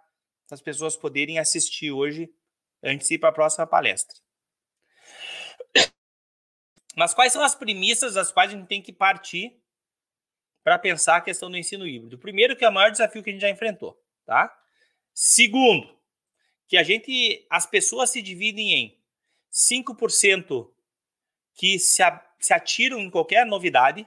[0.50, 2.32] as pessoas poderem assistir hoje
[2.82, 4.16] antes de ir para a próxima palestra.
[6.96, 9.60] Mas quais são as premissas das quais a gente tem que partir
[10.62, 12.18] para pensar a questão do ensino híbrido?
[12.18, 14.54] Primeiro, que é o maior desafio que a gente já enfrentou, tá?
[15.12, 15.98] Segundo,
[16.68, 19.03] que a gente, as pessoas se dividem em
[19.54, 20.68] 5%
[21.54, 22.02] que se,
[22.40, 24.06] se atiram em qualquer novidade,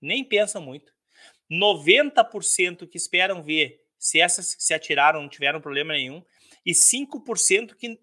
[0.00, 0.92] nem pensam muito.
[1.50, 6.22] 90% que esperam ver se essas que se atiraram não tiveram problema nenhum.
[6.66, 7.98] E 5% que,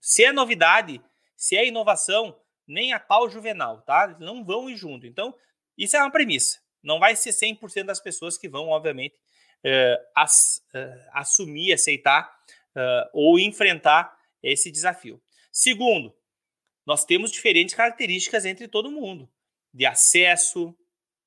[0.00, 1.00] se é novidade,
[1.36, 4.16] se é inovação, nem a pau juvenal, tá?
[4.20, 5.06] Não vão ir junto.
[5.06, 5.34] Então,
[5.76, 6.58] isso é uma premissa.
[6.82, 9.14] Não vai ser 100% das pessoas que vão, obviamente,
[9.64, 12.30] uh, ass, uh, assumir, aceitar
[12.76, 15.22] uh, ou enfrentar esse desafio.
[15.56, 16.12] Segundo,
[16.84, 19.30] nós temos diferentes características entre todo mundo,
[19.72, 20.76] de acesso,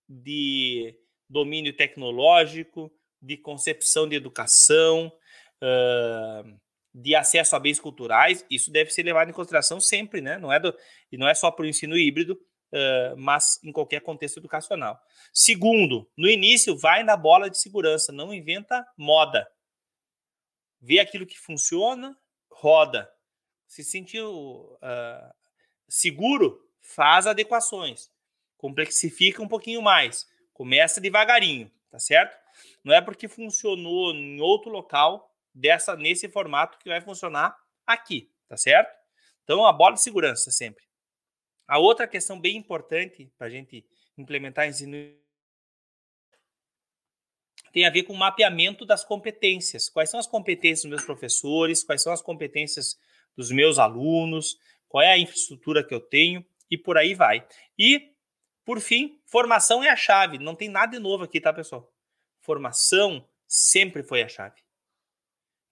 [0.08, 1.00] de
[1.30, 5.08] domínio tecnológico, de concepção de educação,
[5.64, 6.60] uh,
[6.94, 10.38] de acesso a bens culturais, isso deve ser levado em consideração sempre, né?
[10.38, 10.78] Não é do,
[11.10, 15.00] e não é só para o ensino híbrido, uh, mas em qualquer contexto educacional.
[15.32, 19.50] Segundo, no início, vai na bola de segurança, não inventa moda.
[20.82, 22.14] Vê aquilo que funciona,
[22.52, 23.10] roda.
[23.68, 25.34] Se sentiu uh,
[25.88, 28.10] seguro, faz adequações.
[28.58, 30.28] Complexifica um pouquinho mais.
[30.54, 32.36] Começa devagarinho, tá certo?
[32.84, 37.56] Não é porque funcionou em outro local dessa nesse formato que vai funcionar
[37.86, 38.96] aqui, tá certo?
[39.44, 40.84] Então, a bola de segurança sempre.
[41.68, 43.86] A outra questão bem importante para a gente
[44.18, 44.96] implementar ensino
[47.72, 49.90] tem a ver com o mapeamento das competências.
[49.90, 51.84] Quais são as competências dos meus professores?
[51.84, 52.98] Quais são as competências
[53.38, 54.58] dos meus alunos?
[54.90, 56.46] Qual é a infraestrutura que eu tenho?
[56.70, 57.48] E por aí vai.
[57.78, 58.14] E,
[58.66, 60.38] por fim, formação é a chave.
[60.38, 61.94] Não tem nada de novo aqui, tá, pessoal?
[62.40, 64.68] Formação sempre foi a chave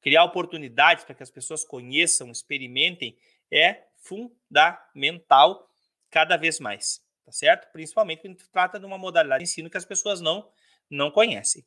[0.05, 3.17] criar oportunidades para que as pessoas conheçam, experimentem,
[3.51, 5.67] é fundamental
[6.11, 7.71] cada vez mais, tá certo?
[7.71, 10.47] Principalmente quando trata de uma modalidade de ensino que as pessoas não,
[10.87, 11.65] não conhecem.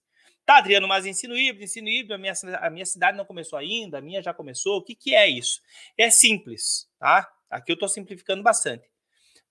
[0.48, 2.32] Tá, Adriano, mas ensino híbrido, ensino híbrido, a minha,
[2.62, 4.78] a minha cidade não começou ainda, a minha já começou.
[4.78, 5.60] O que, que é isso?
[5.94, 7.30] É simples, tá?
[7.50, 8.90] Aqui eu estou simplificando bastante.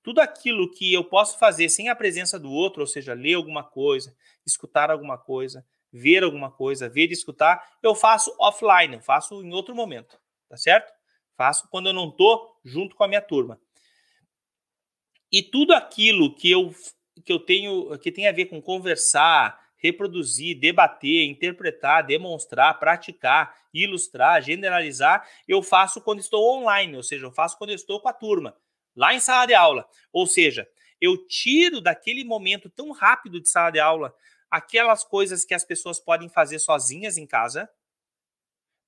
[0.01, 3.63] Tudo aquilo que eu posso fazer sem a presença do outro, ou seja, ler alguma
[3.63, 9.43] coisa, escutar alguma coisa, ver alguma coisa, ver e escutar, eu faço offline, eu faço
[9.43, 10.19] em outro momento,
[10.49, 10.91] tá certo?
[11.35, 13.61] Faço quando eu não estou junto com a minha turma.
[15.31, 16.73] E tudo aquilo que eu,
[17.23, 24.41] que eu tenho, que tem a ver com conversar, reproduzir, debater, interpretar, demonstrar, praticar, ilustrar,
[24.41, 28.13] generalizar, eu faço quando estou online, ou seja, eu faço quando eu estou com a
[28.13, 28.55] turma,
[28.95, 29.87] lá em sala de aula.
[30.11, 30.67] Ou seja,
[30.99, 34.13] eu tiro daquele momento tão rápido de sala de aula
[34.49, 37.69] aquelas coisas que as pessoas podem fazer sozinhas em casa.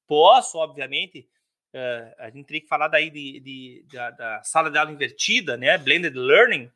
[0.07, 1.29] Posso, obviamente,
[1.73, 5.55] uh, a gente teria que falar daí de, de, de, da sala de aula invertida,
[5.57, 5.77] né?
[5.77, 6.71] Blended Learning,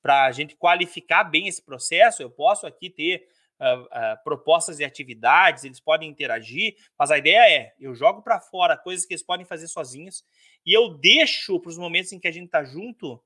[0.00, 2.22] para a gente qualificar bem esse processo.
[2.22, 3.28] Eu posso aqui ter
[3.60, 8.40] uh, uh, propostas de atividades, eles podem interagir, mas a ideia é: eu jogo para
[8.40, 10.24] fora coisas que eles podem fazer sozinhos
[10.64, 13.22] e eu deixo para os momentos em que a gente está junto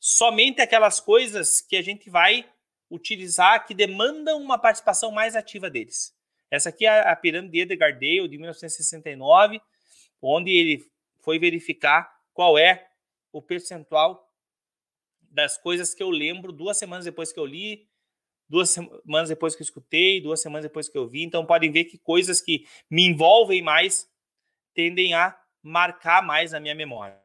[0.00, 2.44] somente aquelas coisas que a gente vai
[2.90, 6.14] utilizar que demandam uma participação mais ativa deles.
[6.50, 9.60] Essa aqui é a pirâmide de Edgar Dale, de 1969,
[10.20, 10.86] onde ele
[11.20, 12.88] foi verificar qual é
[13.32, 14.30] o percentual
[15.22, 17.88] das coisas que eu lembro duas semanas depois que eu li,
[18.48, 21.22] duas semanas depois que eu escutei, duas semanas depois que eu vi.
[21.22, 24.08] Então, podem ver que coisas que me envolvem mais
[24.74, 27.20] tendem a marcar mais na minha memória.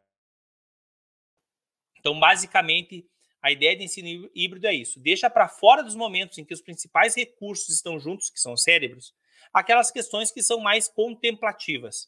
[2.00, 3.06] Então, basicamente,
[3.42, 6.62] a ideia de ensino híbrido é isso: deixa para fora dos momentos em que os
[6.62, 9.14] principais recursos estão juntos, que são os cérebros,
[9.54, 12.08] aquelas questões que são mais contemplativas.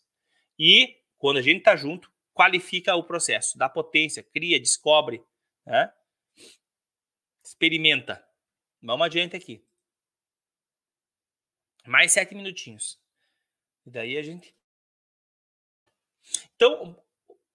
[0.57, 5.23] E, quando a gente está junto, qualifica o processo, dá potência, cria, descobre,
[5.65, 5.91] né?
[7.43, 8.23] experimenta.
[8.81, 9.63] Vamos adiante aqui.
[11.85, 12.99] Mais sete minutinhos.
[13.85, 14.55] E daí a gente.
[16.55, 16.95] Então,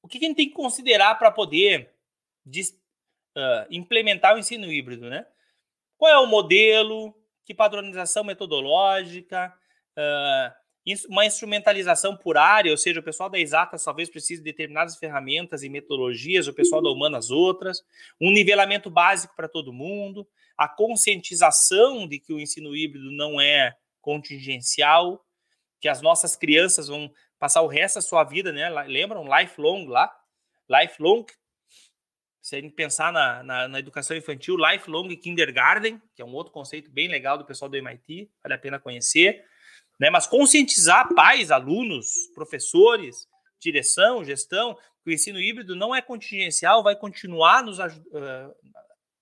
[0.03, 1.95] o que a gente tem que considerar para poder
[2.47, 5.27] uh, implementar o ensino híbrido, né?
[5.97, 7.15] Qual é o modelo?
[7.45, 9.57] Que padronização metodológica?
[9.97, 10.66] Uh,
[11.09, 15.63] uma instrumentalização por área, ou seja, o pessoal da exatas talvez precise de determinadas ferramentas
[15.63, 17.83] e metodologias, o pessoal da humanas outras,
[18.21, 20.27] um nivelamento básico para todo mundo,
[20.57, 25.25] a conscientização de que o ensino híbrido não é contingencial,
[25.81, 28.69] que as nossas crianças vão passar o resto da sua vida, né?
[28.87, 29.25] Lembram?
[29.25, 30.11] Lifelong lá?
[30.69, 31.27] Lifelong
[32.47, 36.53] se a gente pensar na, na, na, educação infantil, Lifelong Kindergarten, que é um outro
[36.53, 39.45] conceito bem legal do pessoal do MIT, vale a pena conhecer,
[39.99, 40.11] né?
[40.11, 43.27] mas conscientizar pais, alunos, professores,
[43.59, 48.55] direção, gestão, que o ensino híbrido não é contingencial, vai continuar nos uh,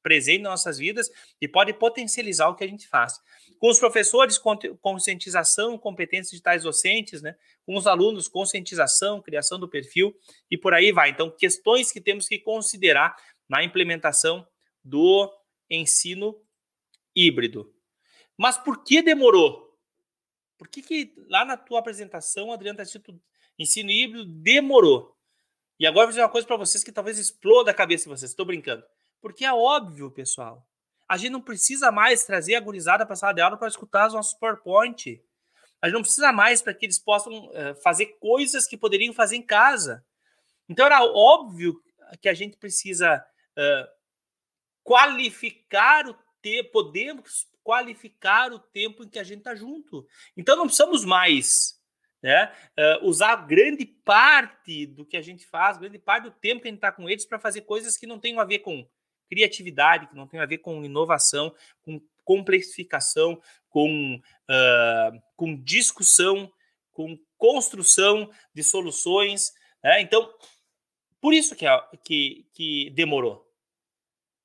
[0.02, 1.10] presente nas nossas vidas
[1.40, 3.18] e pode potencializar o que a gente faz.
[3.58, 4.38] Com os professores,
[4.82, 7.34] conscientização, competências digitais docentes, né?
[7.64, 10.14] Com os alunos, conscientização, criação do perfil
[10.50, 11.08] e por aí vai.
[11.08, 13.16] Então, questões que temos que considerar
[13.48, 14.46] na implementação
[14.84, 15.32] do
[15.70, 16.38] ensino
[17.16, 17.72] híbrido.
[18.36, 19.63] Mas por que demorou?
[20.64, 23.20] Por que, que lá na tua apresentação, Adriano, está escrito
[23.58, 25.14] ensino híbrido demorou?
[25.78, 28.30] E agora vou dizer uma coisa para vocês que talvez exploda a cabeça de vocês.
[28.30, 28.82] Estou brincando.
[29.20, 30.66] Porque é óbvio, pessoal.
[31.06, 34.06] A gente não precisa mais trazer a gurizada para a sala de aula para escutar
[34.06, 35.22] os nossos PowerPoint.
[35.82, 39.36] A gente não precisa mais para que eles possam uh, fazer coisas que poderiam fazer
[39.36, 40.02] em casa.
[40.66, 41.78] Então era óbvio
[42.22, 43.22] que a gente precisa
[43.58, 43.88] uh,
[44.82, 50.06] qualificar o tempo, podemos qualificar o tempo em que a gente está junto.
[50.36, 51.82] Então não precisamos mais
[52.24, 52.50] né?
[52.78, 56.70] Uh, usar grande parte do que a gente faz, grande parte do tempo que a
[56.70, 58.88] gente está com eles para fazer coisas que não tenham a ver com
[59.28, 63.38] criatividade, que não tenham a ver com inovação, com complexificação,
[63.68, 66.50] com, uh, com discussão,
[66.94, 69.52] com construção de soluções.
[69.82, 70.00] Né?
[70.00, 70.32] Então,
[71.20, 71.66] por isso que,
[72.02, 73.46] que, que demorou.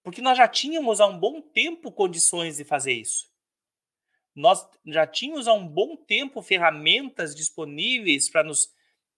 [0.09, 3.31] Porque nós já tínhamos há um bom tempo condições de fazer isso.
[4.33, 8.73] Nós já tínhamos há um bom tempo ferramentas disponíveis para nos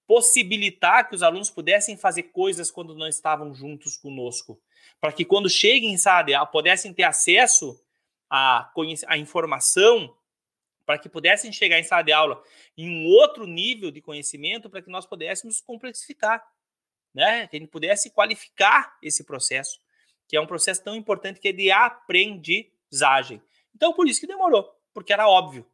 [0.05, 4.61] possibilitar que os alunos pudessem fazer coisas quando não estavam juntos conosco.
[4.99, 7.81] Para que quando cheguem, sabe, pudessem ter acesso
[8.29, 8.69] à,
[9.07, 10.13] à informação
[10.85, 12.43] para que pudessem chegar em sala de aula
[12.77, 16.45] em um outro nível de conhecimento para que nós pudéssemos complexificar,
[17.13, 17.47] né?
[17.47, 19.79] Que a gente pudesse qualificar esse processo,
[20.31, 23.41] que é um processo tão importante que é de aprendizagem.
[23.75, 25.69] Então, por isso que demorou, porque era óbvio.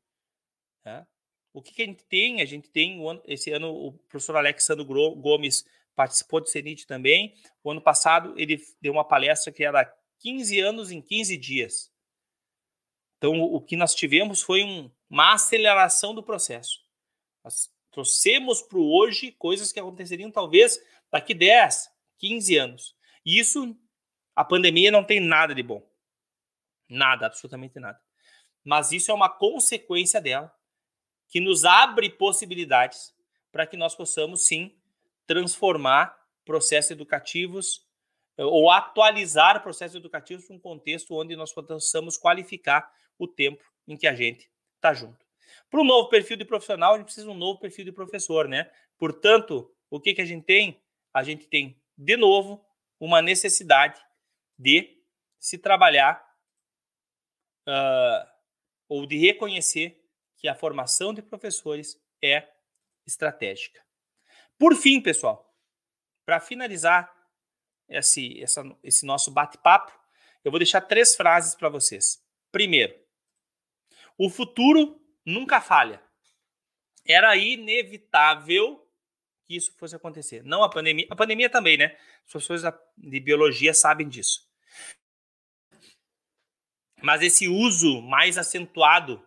[0.83, 1.05] Né?
[1.53, 2.41] O que, que, a gente tem?
[2.41, 5.63] A gente tem, esse ano, o professor Alexandre Gomes
[5.95, 7.35] participou do CENIT também.
[7.63, 9.85] O ano passado, ele deu uma palestra que era
[10.21, 11.91] 15 anos em 15 dias.
[13.19, 16.83] Então, o que nós tivemos foi um, uma aceleração do processo.
[17.43, 22.95] Nós trouxemos para o hoje coisas que aconteceriam talvez daqui 10, 15 anos.
[23.23, 23.77] E isso,
[24.37, 25.81] a pandemia não tem nada de bom.
[26.87, 27.99] Nada, absolutamente nada.
[28.63, 30.53] Mas isso é uma consequência dela,
[31.27, 33.15] que nos abre possibilidades
[33.51, 34.77] para que nós possamos, sim,
[35.25, 36.15] transformar
[36.45, 37.83] processos educativos
[38.37, 43.97] eh, ou atualizar processos educativos para um contexto onde nós possamos qualificar o tempo em
[43.97, 45.25] que a gente está junto.
[45.67, 48.47] Para um novo perfil de profissional, a gente precisa de um novo perfil de professor,
[48.47, 48.69] né?
[48.99, 50.79] Portanto, o que, que a gente tem?
[51.11, 52.63] A gente tem, de novo,
[52.99, 53.99] uma necessidade
[54.57, 54.97] de
[55.39, 56.23] se trabalhar
[57.67, 58.29] uh,
[58.89, 60.03] ou de reconhecer
[60.37, 62.47] que a formação de professores é
[63.05, 63.81] estratégica.
[64.57, 65.55] Por fim, pessoal,
[66.25, 67.13] para finalizar
[67.87, 69.97] esse, essa, esse nosso bate-papo,
[70.43, 72.23] eu vou deixar três frases para vocês.
[72.51, 72.95] Primeiro,
[74.17, 76.01] o futuro nunca falha.
[77.05, 78.85] Era inevitável
[79.45, 80.43] que isso fosse acontecer.
[80.43, 81.97] Não a pandemia, a pandemia também, né?
[82.25, 82.63] As pessoas
[82.97, 84.46] de biologia sabem disso.
[87.01, 89.23] Mas esse uso mais acentuado,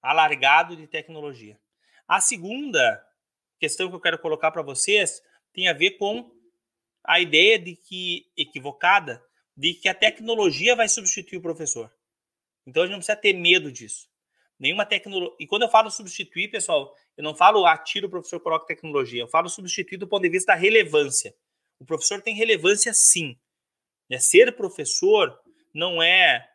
[0.00, 1.58] alargado de tecnologia.
[2.06, 3.04] A segunda
[3.58, 6.30] questão que eu quero colocar para vocês tem a ver com
[7.04, 9.22] a ideia de que equivocada
[9.56, 11.92] de que a tecnologia vai substituir o professor.
[12.64, 14.08] Então a gente não precisa ter medo disso.
[14.58, 15.36] Nenhuma tecnologia.
[15.40, 19.22] E quando eu falo substituir, pessoal, eu não falo atira o professor coloca tecnologia.
[19.22, 21.34] Eu falo substituir do ponto de vista da relevância.
[21.80, 23.36] O professor tem relevância sim.
[24.10, 25.38] É, ser professor
[25.74, 26.47] não é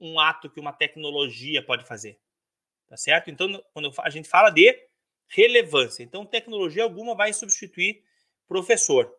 [0.00, 2.18] um ato que uma tecnologia pode fazer.
[2.88, 3.30] Tá certo?
[3.30, 4.72] Então, quando a gente fala de
[5.28, 8.02] relevância, então tecnologia alguma vai substituir
[8.46, 9.12] professor.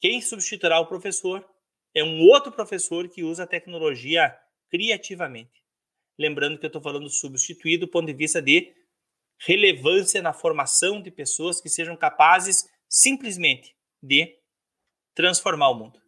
[0.00, 1.48] Quem substituirá o professor
[1.94, 4.36] é um outro professor que usa a tecnologia
[4.68, 5.62] criativamente.
[6.18, 8.74] Lembrando que eu estou falando substituir do ponto de vista de
[9.38, 14.36] relevância na formação de pessoas que sejam capazes simplesmente de
[15.14, 16.01] transformar o mundo.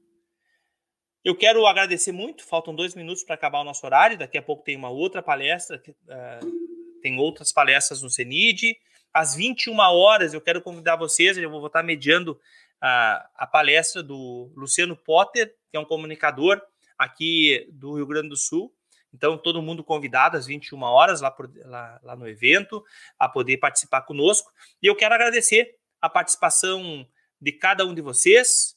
[1.25, 4.63] Eu quero agradecer muito, faltam dois minutos para acabar o nosso horário, daqui a pouco
[4.63, 8.77] tem uma outra palestra, uh, tem outras palestras no CENID.
[9.13, 12.39] Às 21 horas eu quero convidar vocês, eu vou estar mediando
[12.81, 16.61] a, a palestra do Luciano Potter, que é um comunicador
[16.99, 18.75] aqui do Rio Grande do Sul,
[19.15, 22.85] então, todo mundo convidado às 21 horas lá, por, lá, lá, no evento,
[23.17, 24.53] a poder participar conosco.
[24.83, 27.07] E eu quero agradecer a participação
[27.41, 28.74] de cada um de vocês.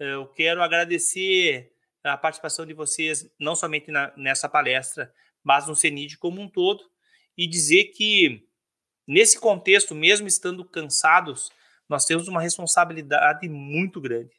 [0.00, 5.12] Eu quero agradecer a participação de vocês, não somente na, nessa palestra,
[5.44, 6.90] mas no CENID como um todo,
[7.36, 8.48] e dizer que,
[9.06, 11.50] nesse contexto, mesmo estando cansados,
[11.86, 14.34] nós temos uma responsabilidade muito grande.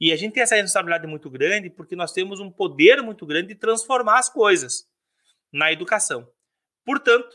[0.00, 3.48] E a gente tem essa responsabilidade muito grande porque nós temos um poder muito grande
[3.48, 4.88] de transformar as coisas
[5.52, 6.26] na educação.
[6.82, 7.30] Portanto,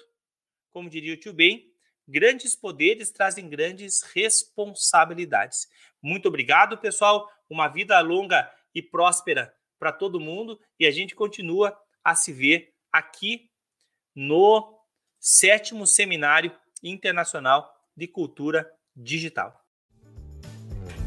[0.71, 1.71] como diria o tio Ben,
[2.07, 5.67] grandes poderes trazem grandes responsabilidades.
[6.01, 7.29] Muito obrigado, pessoal.
[7.49, 12.73] Uma vida longa e próspera para todo mundo e a gente continua a se ver
[12.91, 13.49] aqui
[14.15, 14.77] no
[15.19, 16.51] sétimo Seminário
[16.83, 19.53] Internacional de Cultura Digital.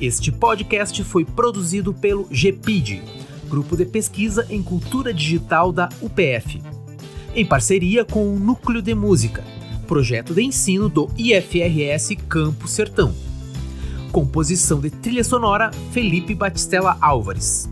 [0.01, 3.03] Este podcast foi produzido pelo GPID,
[3.49, 6.62] Grupo de Pesquisa em Cultura Digital da UPF,
[7.34, 9.45] em parceria com o Núcleo de Música,
[9.86, 13.30] projeto de ensino do IFRS Campo Sertão.
[14.11, 17.71] Composição de trilha sonora Felipe Batistella Álvares.